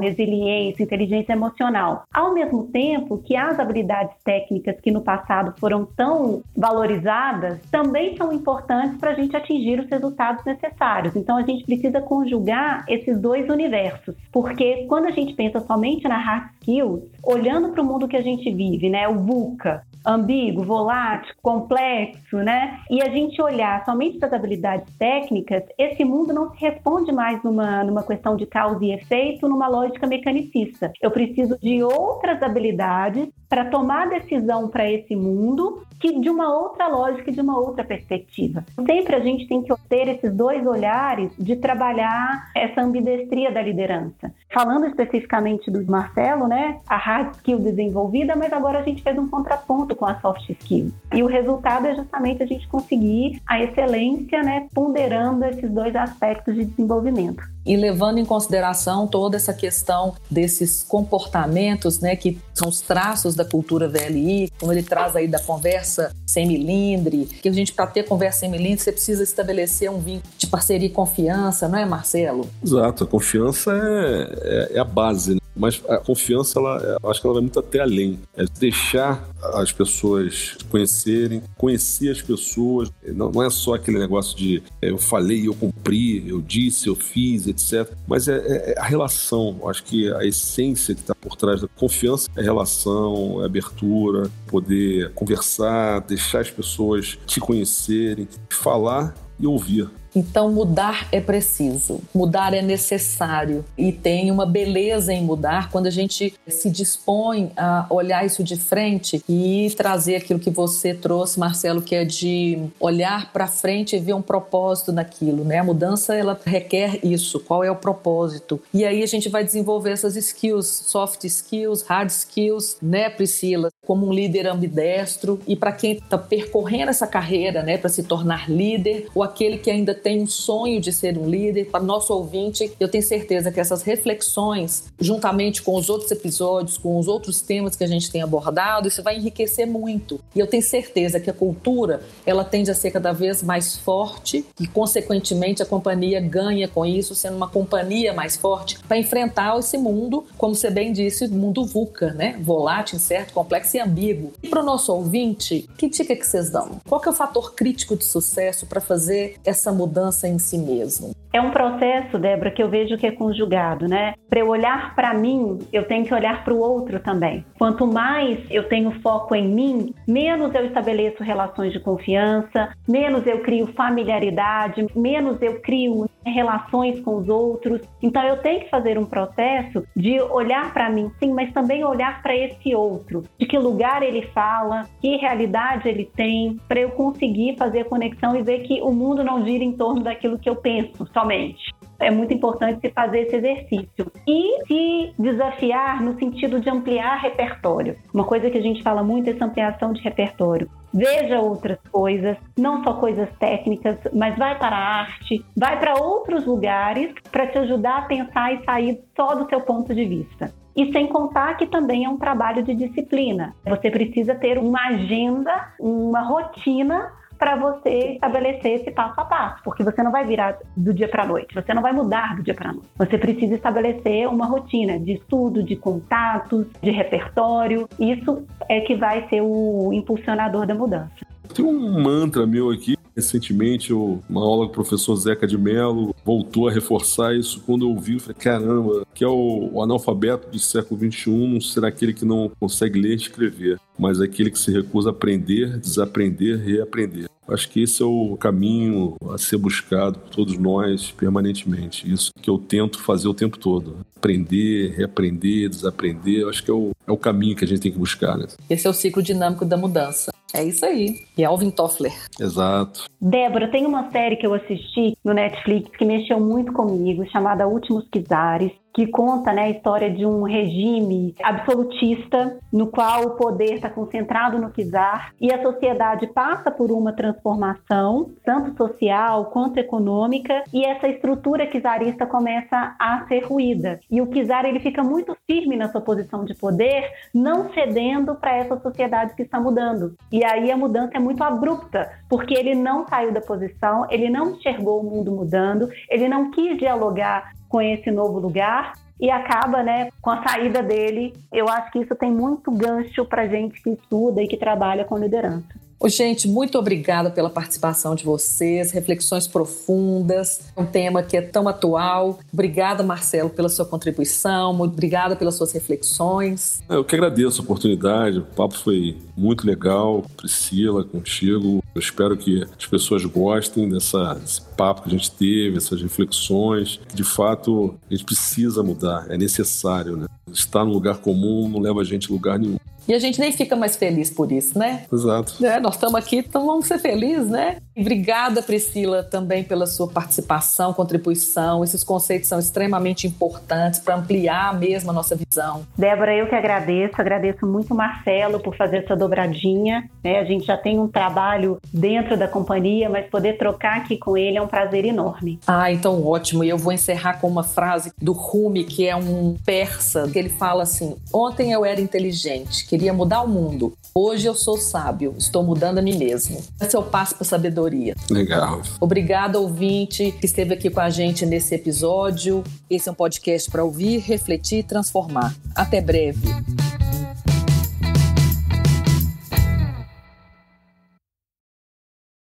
resiliência, 0.00 0.82
inteligência 0.82 1.32
emocional. 1.32 2.04
Ao 2.12 2.32
mesmo 2.32 2.64
tempo 2.68 3.18
que 3.18 3.36
as 3.36 3.58
habilidades 3.58 4.14
técnicas 4.24 4.80
que 4.80 4.90
no 4.90 5.00
passado 5.00 5.54
foram 5.58 5.84
tão 5.84 6.42
valorizadas 6.56 7.60
também 7.70 8.16
são 8.16 8.32
importantes 8.32 8.98
para 8.98 9.10
a 9.10 9.14
gente 9.14 9.36
atingir 9.36 9.80
os 9.80 9.88
resultados 9.88 10.44
necessários. 10.44 11.16
Então 11.16 11.36
a 11.36 11.42
gente 11.42 11.64
precisa 11.64 12.00
conjugar 12.00 12.84
esses 12.88 13.18
dois 13.18 13.48
universos, 13.48 14.14
porque 14.32 14.86
quando 14.88 15.06
a 15.06 15.10
gente 15.10 15.34
pensa 15.34 15.60
somente 15.60 16.06
na 16.08 16.18
hard 16.18 16.50
skills, 16.60 17.02
olhando 17.22 17.70
para 17.70 17.82
o 17.82 17.84
mundo 17.84 18.08
que 18.08 18.16
a 18.16 18.22
gente 18.22 18.50
vive, 18.52 18.88
né, 18.88 19.08
o 19.08 19.14
VUCA, 19.14 19.82
ambíguo, 20.06 20.64
volátil, 20.64 21.34
complexo, 21.42 22.36
né? 22.36 22.80
E 22.90 23.02
a 23.02 23.08
gente 23.08 23.40
olhar 23.40 23.84
somente 23.84 24.18
para 24.18 24.28
as 24.28 24.34
habilidades 24.34 24.92
técnicas, 24.96 25.62
esse 25.78 26.04
mundo 26.04 26.32
não 26.32 26.50
se 26.50 26.60
responde 26.60 27.12
mais 27.12 27.42
numa, 27.42 27.84
numa 27.84 28.02
questão 28.02 28.36
de 28.36 28.46
causa 28.46 28.84
e 28.84 28.92
efeito, 28.92 29.48
numa 29.48 29.68
lógica 29.68 30.06
mecanicista. 30.06 30.92
Eu 31.00 31.10
preciso 31.10 31.58
de 31.60 31.82
outras 31.82 32.42
habilidades 32.42 33.28
para 33.48 33.64
tomar 33.66 34.08
decisão 34.08 34.68
para 34.68 34.90
esse 34.90 35.16
mundo 35.16 35.82
que 36.00 36.20
de 36.20 36.30
uma 36.30 36.54
outra 36.54 36.86
lógica 36.86 37.32
de 37.32 37.40
uma 37.40 37.58
outra 37.58 37.84
perspectiva. 37.84 38.64
Sempre 38.86 39.16
a 39.16 39.20
gente 39.20 39.48
tem 39.48 39.62
que 39.62 39.74
ter 39.88 40.08
esses 40.08 40.32
dois 40.32 40.64
olhares 40.66 41.32
de 41.38 41.56
trabalhar 41.56 42.50
essa 42.54 42.82
ambidestria 42.82 43.50
da 43.50 43.60
liderança. 43.60 44.32
Falando 44.52 44.86
especificamente 44.86 45.70
do 45.70 45.84
Marcelo, 45.90 46.46
né, 46.46 46.78
a 46.86 46.96
hard 46.96 47.34
skill 47.34 47.58
desenvolvida, 47.58 48.36
mas 48.36 48.52
agora 48.52 48.78
a 48.78 48.82
gente 48.82 49.02
fez 49.02 49.18
um 49.18 49.28
contraponto 49.28 49.96
com 49.96 50.06
a 50.06 50.20
soft 50.20 50.48
skill. 50.50 50.92
E 51.12 51.22
o 51.22 51.26
resultado 51.26 51.86
é 51.86 51.94
justamente 51.94 52.42
a 52.42 52.46
gente 52.46 52.68
conseguir 52.68 53.42
a 53.46 53.62
excelência, 53.62 54.42
né, 54.42 54.68
ponderando 54.72 55.44
esses 55.44 55.70
dois 55.70 55.94
aspectos 55.96 56.54
de 56.54 56.64
desenvolvimento 56.64 57.42
e 57.64 57.76
levando 57.76 58.18
em 58.18 58.24
consideração 58.24 59.06
toda 59.06 59.36
essa 59.36 59.52
questão 59.52 60.14
desses 60.30 60.82
comportamentos, 60.82 62.00
né, 62.00 62.16
que 62.16 62.38
são 62.54 62.68
os 62.68 62.80
traços 62.80 63.34
da 63.34 63.44
cultura 63.44 63.88
VLI, 63.88 64.50
como 64.58 64.72
ele 64.72 64.82
traz 64.82 65.14
aí 65.14 65.28
da 65.28 65.38
conversa 65.38 66.12
sem 66.26 66.46
milindre, 66.46 67.26
que 67.26 67.48
a 67.48 67.52
gente, 67.52 67.72
para 67.72 67.86
ter 67.86 68.04
conversa 68.04 68.40
sem 68.40 68.50
milindre, 68.50 68.78
você 68.78 68.92
precisa 68.92 69.22
estabelecer 69.22 69.90
um 69.90 69.98
vínculo 69.98 70.32
de 70.36 70.46
parceria 70.46 70.86
e 70.86 70.90
confiança, 70.90 71.68
não 71.68 71.78
é, 71.78 71.84
Marcelo? 71.84 72.48
Exato, 72.64 73.04
a 73.04 73.06
confiança 73.06 73.72
é, 73.72 74.72
é, 74.72 74.76
é 74.76 74.78
a 74.78 74.84
base, 74.84 75.34
né? 75.34 75.40
Mas 75.58 75.82
a 75.88 75.98
confiança, 75.98 76.58
ela, 76.58 76.98
eu 77.02 77.10
acho 77.10 77.20
que 77.20 77.26
ela 77.26 77.34
vai 77.34 77.42
muito 77.42 77.58
até 77.58 77.80
além. 77.80 78.18
É 78.36 78.44
deixar 78.58 79.28
as 79.54 79.72
pessoas 79.72 80.56
conhecerem, 80.70 81.42
conhecer 81.56 82.10
as 82.10 82.22
pessoas. 82.22 82.90
Não, 83.04 83.30
não 83.30 83.42
é 83.42 83.50
só 83.50 83.74
aquele 83.74 83.98
negócio 83.98 84.36
de 84.36 84.62
é, 84.80 84.90
eu 84.90 84.98
falei, 84.98 85.48
eu 85.48 85.54
cumpri, 85.54 86.28
eu 86.28 86.40
disse, 86.40 86.88
eu 86.88 86.94
fiz, 86.94 87.46
etc. 87.46 87.92
Mas 88.06 88.28
é, 88.28 88.36
é, 88.36 88.72
é 88.72 88.78
a 88.78 88.84
relação. 88.84 89.60
Acho 89.68 89.82
que 89.84 90.12
a 90.12 90.24
essência 90.24 90.94
que 90.94 91.00
está 91.00 91.14
por 91.14 91.36
trás 91.36 91.60
da 91.60 91.68
confiança 91.68 92.30
é 92.36 92.42
relação, 92.42 93.42
é 93.42 93.46
abertura, 93.46 94.30
poder 94.46 95.12
conversar, 95.12 96.00
deixar 96.00 96.40
as 96.40 96.50
pessoas 96.50 97.18
te 97.26 97.40
conhecerem, 97.40 98.28
falar 98.48 99.14
e 99.40 99.46
ouvir. 99.46 99.88
Então, 100.14 100.50
mudar 100.50 101.08
é 101.12 101.20
preciso, 101.20 102.00
mudar 102.14 102.54
é 102.54 102.62
necessário 102.62 103.64
e 103.76 103.92
tem 103.92 104.30
uma 104.30 104.46
beleza 104.46 105.12
em 105.12 105.22
mudar 105.22 105.70
quando 105.70 105.86
a 105.86 105.90
gente 105.90 106.34
se 106.46 106.70
dispõe 106.70 107.52
a 107.56 107.86
olhar 107.90 108.24
isso 108.24 108.42
de 108.42 108.56
frente 108.56 109.22
e 109.28 109.72
trazer 109.76 110.16
aquilo 110.16 110.38
que 110.38 110.50
você 110.50 110.94
trouxe, 110.94 111.38
Marcelo, 111.38 111.82
que 111.82 111.94
é 111.94 112.04
de 112.04 112.58
olhar 112.80 113.32
para 113.32 113.46
frente 113.46 113.96
e 113.96 113.98
ver 113.98 114.14
um 114.14 114.22
propósito 114.22 114.92
naquilo, 114.92 115.44
né? 115.44 115.58
A 115.58 115.64
mudança 115.64 116.14
ela 116.14 116.38
requer 116.44 117.00
isso. 117.04 117.40
Qual 117.40 117.62
é 117.62 117.70
o 117.70 117.76
propósito? 117.76 118.60
E 118.72 118.84
aí 118.84 119.02
a 119.02 119.06
gente 119.06 119.28
vai 119.28 119.44
desenvolver 119.44 119.90
essas 119.90 120.16
skills, 120.16 120.66
soft 120.66 121.24
skills, 121.24 121.82
hard 121.82 122.10
skills, 122.10 122.76
né, 122.80 123.10
Priscila? 123.10 123.70
Como 123.86 124.06
um 124.06 124.12
líder 124.12 124.46
ambidestro 124.46 125.40
e 125.46 125.54
para 125.54 125.72
quem 125.72 125.92
está 125.92 126.18
percorrendo 126.18 126.90
essa 126.90 127.06
carreira, 127.06 127.62
né, 127.62 127.78
para 127.78 127.88
se 127.88 128.02
tornar 128.02 128.50
líder 128.50 129.06
ou 129.14 129.22
aquele 129.22 129.58
que 129.58 129.70
ainda 129.70 129.94
tem 129.98 130.22
um 130.22 130.26
sonho 130.26 130.80
de 130.80 130.92
ser 130.92 131.18
um 131.18 131.28
líder, 131.28 131.66
para 131.66 131.82
nosso 131.82 132.14
ouvinte, 132.14 132.72
eu 132.78 132.88
tenho 132.88 133.04
certeza 133.04 133.50
que 133.52 133.60
essas 133.60 133.82
reflexões, 133.82 134.84
juntamente 134.98 135.62
com 135.62 135.74
os 135.74 135.90
outros 135.90 136.10
episódios, 136.10 136.78
com 136.78 136.98
os 136.98 137.08
outros 137.08 137.40
temas 137.40 137.76
que 137.76 137.84
a 137.84 137.86
gente 137.86 138.10
tem 138.10 138.22
abordado, 138.22 138.88
isso 138.88 139.02
vai 139.02 139.16
enriquecer 139.16 139.66
muito. 139.66 140.20
E 140.34 140.40
eu 140.40 140.46
tenho 140.46 140.62
certeza 140.62 141.20
que 141.20 141.30
a 141.30 141.32
cultura, 141.32 142.02
ela 142.24 142.44
tende 142.44 142.70
a 142.70 142.74
ser 142.74 142.90
cada 142.90 143.12
vez 143.12 143.42
mais 143.42 143.76
forte 143.76 144.44
e, 144.60 144.66
consequentemente, 144.66 145.62
a 145.62 145.66
companhia 145.66 146.20
ganha 146.20 146.68
com 146.68 146.84
isso, 146.86 147.14
sendo 147.14 147.36
uma 147.36 147.48
companhia 147.48 148.12
mais 148.12 148.36
forte 148.36 148.78
para 148.86 148.98
enfrentar 148.98 149.58
esse 149.58 149.76
mundo, 149.76 150.24
como 150.36 150.54
você 150.54 150.70
bem 150.70 150.92
disse, 150.92 151.28
mundo 151.28 151.64
VUCA, 151.64 152.12
né? 152.12 152.38
Volátil, 152.40 152.96
incerto, 152.96 153.32
complexo 153.32 153.76
e 153.76 153.80
ambíguo. 153.80 154.32
E 154.42 154.48
para 154.48 154.62
o 154.62 154.64
nosso 154.64 154.92
ouvinte, 154.92 155.68
que 155.76 155.88
dica 155.88 156.14
que 156.14 156.26
vocês 156.26 156.50
dão? 156.50 156.80
Qual 156.88 157.00
que 157.00 157.08
é 157.08 157.12
o 157.12 157.14
fator 157.14 157.54
crítico 157.54 157.96
de 157.96 158.04
sucesso 158.04 158.66
para 158.66 158.80
fazer 158.80 159.36
essa 159.44 159.72
mudança? 159.72 159.87
Mudança 159.88 160.28
em 160.28 160.38
si 160.38 160.58
mesmo? 160.58 161.12
É 161.32 161.40
um 161.40 161.50
processo, 161.50 162.18
Débora, 162.18 162.50
que 162.50 162.62
eu 162.62 162.70
vejo 162.70 162.96
que 162.96 163.06
é 163.06 163.10
conjugado, 163.10 163.86
né? 163.86 164.14
Para 164.30 164.40
eu 164.40 164.48
olhar 164.48 164.94
para 164.94 165.12
mim, 165.12 165.58
eu 165.72 165.84
tenho 165.84 166.04
que 166.04 166.14
olhar 166.14 166.42
para 166.42 166.54
o 166.54 166.58
outro 166.58 167.00
também. 167.00 167.44
Quanto 167.58 167.86
mais 167.86 168.38
eu 168.50 168.64
tenho 168.68 168.90
foco 169.02 169.34
em 169.34 169.46
mim, 169.46 169.94
menos 170.06 170.54
eu 170.54 170.64
estabeleço 170.64 171.22
relações 171.22 171.72
de 171.72 171.80
confiança, 171.80 172.70
menos 172.88 173.26
eu 173.26 173.40
crio 173.40 173.66
familiaridade, 173.68 174.86
menos 174.94 175.40
eu 175.42 175.60
crio 175.60 176.08
relações 176.30 177.00
com 177.00 177.16
os 177.16 177.28
outros. 177.28 177.80
Então 178.02 178.22
eu 178.22 178.38
tenho 178.38 178.60
que 178.60 178.70
fazer 178.70 178.98
um 178.98 179.04
processo 179.04 179.84
de 179.96 180.20
olhar 180.20 180.72
para 180.72 180.90
mim, 180.90 181.10
sim, 181.18 181.32
mas 181.32 181.52
também 181.52 181.84
olhar 181.84 182.22
para 182.22 182.36
esse 182.36 182.74
outro, 182.74 183.24
de 183.38 183.46
que 183.46 183.58
lugar 183.58 184.02
ele 184.02 184.22
fala, 184.22 184.88
que 185.00 185.16
realidade 185.16 185.88
ele 185.88 186.10
tem, 186.16 186.58
para 186.68 186.80
eu 186.80 186.90
conseguir 186.90 187.56
fazer 187.56 187.80
a 187.80 187.84
conexão 187.84 188.36
e 188.36 188.42
ver 188.42 188.60
que 188.60 188.80
o 188.82 188.92
mundo 188.92 189.22
não 189.24 189.44
gira 189.44 189.64
em 189.64 189.72
torno 189.72 190.02
daquilo 190.02 190.38
que 190.38 190.48
eu 190.48 190.56
penso 190.56 191.06
somente. 191.12 191.72
É 192.00 192.10
muito 192.10 192.32
importante 192.32 192.80
se 192.80 192.90
fazer 192.90 193.22
esse 193.22 193.36
exercício 193.36 194.12
e 194.26 194.64
se 194.66 195.12
desafiar 195.18 196.00
no 196.00 196.16
sentido 196.16 196.60
de 196.60 196.70
ampliar 196.70 197.16
repertório. 197.16 197.96
Uma 198.14 198.24
coisa 198.24 198.48
que 198.48 198.58
a 198.58 198.62
gente 198.62 198.82
fala 198.82 199.02
muito 199.02 199.28
é 199.28 199.32
essa 199.32 199.44
ampliação 199.44 199.92
de 199.92 200.00
repertório. 200.00 200.70
Veja 200.92 201.40
outras 201.40 201.78
coisas, 201.90 202.36
não 202.56 202.82
só 202.82 202.94
coisas 202.94 203.28
técnicas, 203.38 203.98
mas 204.12 204.36
vai 204.36 204.58
para 204.58 204.76
a 204.76 205.00
arte, 205.00 205.44
vai 205.56 205.78
para 205.78 205.94
outros 206.02 206.46
lugares 206.46 207.12
para 207.30 207.46
te 207.46 207.58
ajudar 207.58 207.98
a 207.98 208.02
pensar 208.02 208.52
e 208.54 208.64
sair 208.64 209.00
só 209.14 209.34
do 209.34 209.48
seu 209.48 209.60
ponto 209.60 209.94
de 209.94 210.04
vista. 210.04 210.52
E 210.74 210.92
sem 210.92 211.08
contar 211.08 211.56
que 211.56 211.66
também 211.66 212.04
é 212.04 212.08
um 212.08 212.18
trabalho 212.18 212.62
de 212.62 212.72
disciplina. 212.72 213.54
Você 213.66 213.90
precisa 213.90 214.34
ter 214.34 214.58
uma 214.58 214.80
agenda, 214.86 215.74
uma 215.80 216.20
rotina 216.20 217.12
para 217.38 217.56
você 217.56 218.12
estabelecer 218.14 218.80
esse 218.80 218.90
passo 218.90 219.20
a 219.20 219.24
passo, 219.24 219.62
porque 219.62 219.84
você 219.84 220.02
não 220.02 220.10
vai 220.10 220.24
virar 220.24 220.58
do 220.76 220.92
dia 220.92 221.08
para 221.08 221.22
a 221.22 221.26
noite, 221.26 221.54
você 221.54 221.72
não 221.72 221.82
vai 221.82 221.92
mudar 221.92 222.36
do 222.36 222.42
dia 222.42 222.54
para 222.54 222.70
a 222.70 222.72
noite. 222.72 222.88
Você 222.96 223.16
precisa 223.16 223.54
estabelecer 223.54 224.28
uma 224.28 224.46
rotina 224.46 224.98
de 224.98 225.12
estudo, 225.12 225.62
de 225.62 225.76
contatos, 225.76 226.66
de 226.82 226.90
repertório. 226.90 227.88
Isso 227.98 228.44
é 228.68 228.80
que 228.80 228.96
vai 228.96 229.28
ser 229.28 229.40
o 229.40 229.92
impulsionador 229.92 230.66
da 230.66 230.74
mudança. 230.74 231.12
Tem 231.54 231.64
um 231.64 232.02
mantra 232.02 232.46
meu 232.46 232.70
aqui 232.70 232.97
Recentemente, 233.18 233.92
uma 233.92 234.40
aula 234.40 234.66
com 234.66 234.70
o 234.70 234.74
professor 234.74 235.16
Zeca 235.16 235.44
de 235.44 235.58
Mello 235.58 236.14
voltou 236.24 236.68
a 236.68 236.72
reforçar 236.72 237.34
isso. 237.34 237.60
Quando 237.66 237.84
eu 237.84 237.90
ouvi, 237.90 238.14
eu 238.14 238.20
falei, 238.20 238.36
caramba, 238.38 239.04
que 239.12 239.24
é 239.24 239.26
o, 239.26 239.70
o 239.72 239.82
analfabeto 239.82 240.48
do 240.48 240.58
século 240.60 241.00
XXI 241.00 241.28
não 241.28 241.60
será 241.60 241.88
aquele 241.88 242.14
que 242.14 242.24
não 242.24 242.48
consegue 242.60 243.00
ler 243.00 243.14
e 243.14 243.16
escrever, 243.16 243.80
mas 243.98 244.20
aquele 244.20 244.52
que 244.52 244.58
se 244.58 244.70
recusa 244.70 245.08
a 245.08 245.10
aprender, 245.10 245.78
desaprender 245.78 246.60
reaprender. 246.60 247.28
Acho 247.48 247.68
que 247.68 247.82
esse 247.82 248.00
é 248.00 248.04
o 248.04 248.36
caminho 248.36 249.16
a 249.30 249.36
ser 249.36 249.56
buscado 249.56 250.20
por 250.20 250.30
todos 250.30 250.56
nós 250.56 251.10
permanentemente. 251.10 252.08
Isso 252.08 252.30
que 252.40 252.48
eu 252.48 252.56
tento 252.56 253.00
fazer 253.00 253.26
o 253.26 253.34
tempo 253.34 253.58
todo. 253.58 253.96
Aprender, 254.16 254.94
reaprender, 254.96 255.68
desaprender. 255.68 256.46
Acho 256.46 256.62
que 256.62 256.70
é 256.70 256.74
o, 256.74 256.92
é 257.04 257.10
o 257.10 257.16
caminho 257.16 257.56
que 257.56 257.64
a 257.64 257.66
gente 257.66 257.80
tem 257.80 257.90
que 257.90 257.98
buscar. 257.98 258.38
Né? 258.38 258.46
Esse 258.70 258.86
é 258.86 258.90
o 258.90 258.92
ciclo 258.92 259.22
dinâmico 259.22 259.64
da 259.64 259.76
mudança. 259.76 260.30
É 260.54 260.64
isso 260.64 260.84
aí. 260.86 261.26
E 261.36 261.44
Alvin 261.44 261.70
Toffler. 261.70 262.14
Exato. 262.40 263.04
Débora, 263.20 263.68
tem 263.68 263.84
uma 263.84 264.10
série 264.10 264.36
que 264.36 264.46
eu 264.46 264.54
assisti 264.54 265.17
no 265.28 265.34
Netflix 265.34 265.94
que 265.94 266.06
mexeu 266.06 266.40
muito 266.40 266.72
comigo, 266.72 267.28
chamada 267.30 267.68
Últimos 267.68 268.08
Quizares 268.08 268.72
que 268.98 269.06
conta 269.06 269.52
né, 269.52 269.62
a 269.62 269.70
história 269.70 270.10
de 270.10 270.26
um 270.26 270.42
regime 270.42 271.32
absolutista 271.40 272.58
no 272.72 272.88
qual 272.88 273.26
o 273.26 273.30
poder 273.36 273.74
está 273.74 273.88
concentrado 273.88 274.58
no 274.58 274.72
czar 274.72 275.32
e 275.40 275.52
a 275.52 275.62
sociedade 275.62 276.26
passa 276.26 276.68
por 276.68 276.90
uma 276.90 277.12
transformação, 277.12 278.32
tanto 278.44 278.76
social 278.76 279.46
quanto 279.52 279.78
econômica, 279.78 280.64
e 280.74 280.84
essa 280.84 281.06
estrutura 281.06 281.68
czarista 281.68 282.26
começa 282.26 282.96
a 282.98 283.24
ser 283.28 283.44
ruída. 283.44 284.00
E 284.10 284.20
o 284.20 284.26
czar 284.26 284.64
ele 284.64 284.80
fica 284.80 285.04
muito 285.04 285.36
firme 285.46 285.76
na 285.76 285.92
sua 285.92 286.00
posição 286.00 286.44
de 286.44 286.54
poder, 286.56 287.08
não 287.32 287.72
cedendo 287.72 288.34
para 288.34 288.56
essa 288.56 288.80
sociedade 288.80 289.34
que 289.36 289.42
está 289.42 289.60
mudando. 289.60 290.16
E 290.32 290.44
aí 290.44 290.72
a 290.72 290.76
mudança 290.76 291.12
é 291.14 291.20
muito 291.20 291.44
abrupta, 291.44 292.10
porque 292.28 292.54
ele 292.54 292.74
não 292.74 293.06
saiu 293.06 293.30
da 293.30 293.40
posição, 293.40 294.06
ele 294.10 294.28
não 294.28 294.56
enxergou 294.56 295.00
o 295.00 295.04
mundo 295.04 295.17
mudando, 295.24 295.88
ele 296.08 296.28
não 296.28 296.50
quis 296.50 296.76
dialogar 296.78 297.52
com 297.68 297.80
esse 297.80 298.10
novo 298.10 298.38
lugar 298.38 298.92
e 299.20 299.30
acaba, 299.30 299.82
né, 299.82 300.10
com 300.22 300.30
a 300.30 300.46
saída 300.46 300.82
dele. 300.82 301.32
Eu 301.52 301.68
acho 301.68 301.90
que 301.90 301.98
isso 301.98 302.14
tem 302.14 302.30
muito 302.30 302.70
gancho 302.70 303.24
para 303.24 303.48
gente 303.48 303.82
que 303.82 303.90
estuda 303.90 304.42
e 304.42 304.48
que 304.48 304.56
trabalha 304.56 305.04
com 305.04 305.18
liderança. 305.18 305.87
Gente, 306.06 306.46
muito 306.46 306.78
obrigada 306.78 307.28
pela 307.28 307.50
participação 307.50 308.14
de 308.14 308.24
vocês, 308.24 308.92
reflexões 308.92 309.48
profundas, 309.48 310.60
um 310.76 310.86
tema 310.86 311.22
que 311.22 311.36
é 311.36 311.42
tão 311.42 311.66
atual. 311.66 312.38
Obrigada, 312.52 313.02
Marcelo, 313.02 313.50
pela 313.50 313.68
sua 313.68 313.84
contribuição, 313.84 314.72
muito 314.72 314.92
obrigada 314.92 315.34
pelas 315.34 315.56
suas 315.56 315.72
reflexões. 315.72 316.80
Eu 316.88 317.04
que 317.04 317.16
agradeço 317.16 317.60
a 317.60 317.64
oportunidade, 317.64 318.38
o 318.38 318.42
papo 318.42 318.76
foi 318.78 319.18
muito 319.36 319.66
legal, 319.66 320.24
Priscila, 320.36 321.04
contigo. 321.04 321.82
Eu 321.94 322.00
espero 322.00 322.36
que 322.36 322.64
as 322.78 322.86
pessoas 322.86 323.24
gostem 323.24 323.88
dessa, 323.88 324.34
desse 324.34 324.62
papo 324.76 325.02
que 325.02 325.08
a 325.08 325.12
gente 325.12 325.30
teve, 325.32 325.76
essas 325.76 326.00
reflexões. 326.00 327.00
De 327.12 327.24
fato, 327.24 327.96
a 328.08 328.14
gente 328.14 328.24
precisa 328.24 328.82
mudar, 328.82 329.26
é 329.28 329.36
necessário, 329.36 330.16
né? 330.16 330.26
Estar 330.52 330.84
no 330.84 330.92
lugar 330.92 331.18
comum 331.18 331.68
não 331.68 331.80
leva 331.80 332.00
a 332.00 332.04
gente 332.04 332.30
a 332.30 332.32
lugar 332.32 332.58
nenhum. 332.58 332.78
E 333.08 333.14
a 333.14 333.18
gente 333.18 333.40
nem 333.40 333.50
fica 333.50 333.74
mais 333.74 333.96
feliz 333.96 334.28
por 334.28 334.52
isso, 334.52 334.78
né? 334.78 335.06
Exato. 335.10 335.64
É, 335.64 335.80
nós 335.80 335.94
estamos 335.94 336.14
aqui, 336.14 336.36
então 336.36 336.66
vamos 336.66 336.86
ser 336.86 336.98
felizes, 336.98 337.48
né? 337.48 337.78
Obrigada, 337.98 338.62
Priscila, 338.62 339.24
também 339.24 339.64
pela 339.64 339.84
sua 339.84 340.06
participação, 340.06 340.92
contribuição. 340.92 341.82
Esses 341.82 342.04
conceitos 342.04 342.48
são 342.48 342.58
extremamente 342.60 343.26
importantes 343.26 343.98
para 343.98 344.14
ampliar 344.14 344.78
mesmo 344.78 345.10
a 345.10 345.12
nossa 345.12 345.34
visão. 345.34 345.84
Débora, 345.96 346.32
eu 346.32 346.46
que 346.46 346.54
agradeço. 346.54 347.14
Agradeço 347.18 347.66
muito 347.66 347.92
o 347.92 347.96
Marcelo 347.96 348.60
por 348.60 348.76
fazer 348.76 348.98
essa 348.98 349.16
dobradinha. 349.16 350.08
Né? 350.22 350.38
A 350.38 350.44
gente 350.44 350.64
já 350.64 350.76
tem 350.76 350.96
um 351.00 351.08
trabalho 351.08 351.78
dentro 351.92 352.36
da 352.36 352.46
companhia, 352.46 353.08
mas 353.08 353.26
poder 353.26 353.58
trocar 353.58 353.96
aqui 353.96 354.16
com 354.16 354.36
ele 354.36 354.56
é 354.56 354.62
um 354.62 354.68
prazer 354.68 355.04
enorme. 355.04 355.58
Ah, 355.66 355.90
então 355.90 356.24
ótimo. 356.24 356.62
E 356.62 356.68
eu 356.68 356.78
vou 356.78 356.92
encerrar 356.92 357.40
com 357.40 357.48
uma 357.48 357.64
frase 357.64 358.12
do 358.22 358.32
Rumi, 358.32 358.84
que 358.84 359.08
é 359.08 359.16
um 359.16 359.56
persa, 359.66 360.28
que 360.28 360.38
ele 360.38 360.50
fala 360.50 360.84
assim: 360.84 361.16
Ontem 361.34 361.72
eu 361.72 361.84
era 361.84 362.00
inteligente, 362.00 362.84
que 362.84 362.90
queria 362.90 363.12
mudar 363.12 363.42
o 363.42 363.48
mundo. 363.48 363.92
Hoje 364.14 364.46
eu 364.46 364.54
sou 364.54 364.76
sábio, 364.76 365.34
estou 365.38 365.62
mudando 365.62 365.98
a 365.98 366.02
mim 366.02 366.16
mesmo. 366.16 366.60
Esse 366.80 366.96
é 366.96 366.98
o 366.98 367.02
passo 367.02 367.36
para 367.36 367.44
sabedoria. 367.44 367.87
Legal. 368.30 368.82
Obrigada, 369.00 369.58
ouvinte, 369.58 370.32
que 370.32 370.46
esteve 370.46 370.74
aqui 370.74 370.90
com 370.90 371.00
a 371.00 371.10
gente 371.10 371.44
nesse 371.44 371.74
episódio. 371.74 372.62
Esse 372.88 373.08
é 373.08 373.12
um 373.12 373.14
podcast 373.14 373.70
para 373.70 373.84
ouvir, 373.84 374.18
refletir 374.18 374.78
e 374.78 374.82
transformar. 374.82 375.54
Até 375.74 376.00
breve. 376.00 376.48